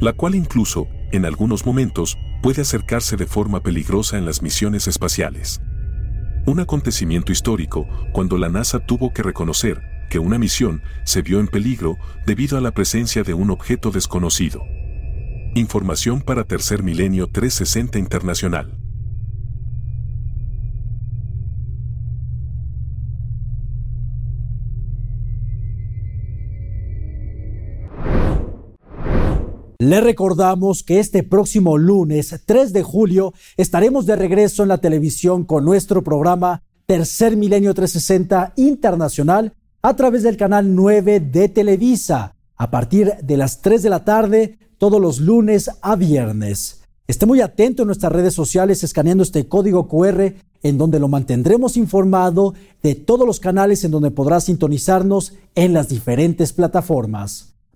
la 0.00 0.14
cual 0.14 0.34
incluso, 0.34 0.88
en 1.12 1.24
algunos 1.24 1.64
momentos, 1.64 2.18
puede 2.42 2.62
acercarse 2.62 3.16
de 3.16 3.26
forma 3.26 3.62
peligrosa 3.62 4.18
en 4.18 4.24
las 4.24 4.42
misiones 4.42 4.88
espaciales. 4.88 5.60
Un 6.46 6.60
acontecimiento 6.60 7.32
histórico 7.32 7.86
cuando 8.12 8.38
la 8.38 8.48
NASA 8.48 8.78
tuvo 8.78 9.12
que 9.12 9.22
reconocer 9.22 9.82
que 10.08 10.18
una 10.18 10.38
misión 10.38 10.82
se 11.04 11.22
vio 11.22 11.40
en 11.40 11.48
peligro 11.48 11.96
debido 12.26 12.56
a 12.56 12.60
la 12.60 12.70
presencia 12.70 13.22
de 13.22 13.34
un 13.34 13.50
objeto 13.50 13.90
desconocido. 13.90 14.62
Información 15.54 16.20
para 16.20 16.44
Tercer 16.44 16.82
Milenio 16.82 17.28
360 17.28 17.98
Internacional. 17.98 18.85
Le 29.78 30.00
recordamos 30.00 30.82
que 30.82 31.00
este 31.00 31.22
próximo 31.22 31.76
lunes 31.76 32.34
3 32.46 32.72
de 32.72 32.82
julio 32.82 33.34
estaremos 33.58 34.06
de 34.06 34.16
regreso 34.16 34.62
en 34.62 34.70
la 34.70 34.78
televisión 34.78 35.44
con 35.44 35.66
nuestro 35.66 36.02
programa 36.02 36.62
Tercer 36.86 37.36
Milenio 37.36 37.74
360 37.74 38.54
Internacional 38.56 39.52
a 39.82 39.94
través 39.94 40.22
del 40.22 40.38
canal 40.38 40.74
9 40.74 41.20
de 41.20 41.50
Televisa 41.50 42.34
a 42.56 42.70
partir 42.70 43.16
de 43.22 43.36
las 43.36 43.60
3 43.60 43.82
de 43.82 43.90
la 43.90 44.02
tarde 44.02 44.58
todos 44.78 44.98
los 44.98 45.20
lunes 45.20 45.70
a 45.82 45.94
viernes. 45.94 46.80
Esté 47.06 47.26
muy 47.26 47.42
atento 47.42 47.82
en 47.82 47.88
nuestras 47.88 48.12
redes 48.12 48.32
sociales 48.32 48.82
escaneando 48.82 49.24
este 49.24 49.46
código 49.46 49.88
QR 49.88 50.32
en 50.62 50.78
donde 50.78 50.98
lo 50.98 51.08
mantendremos 51.08 51.76
informado 51.76 52.54
de 52.82 52.94
todos 52.94 53.26
los 53.26 53.40
canales 53.40 53.84
en 53.84 53.90
donde 53.90 54.10
podrá 54.10 54.40
sintonizarnos 54.40 55.34
en 55.54 55.74
las 55.74 55.90
diferentes 55.90 56.54
plataformas. 56.54 57.55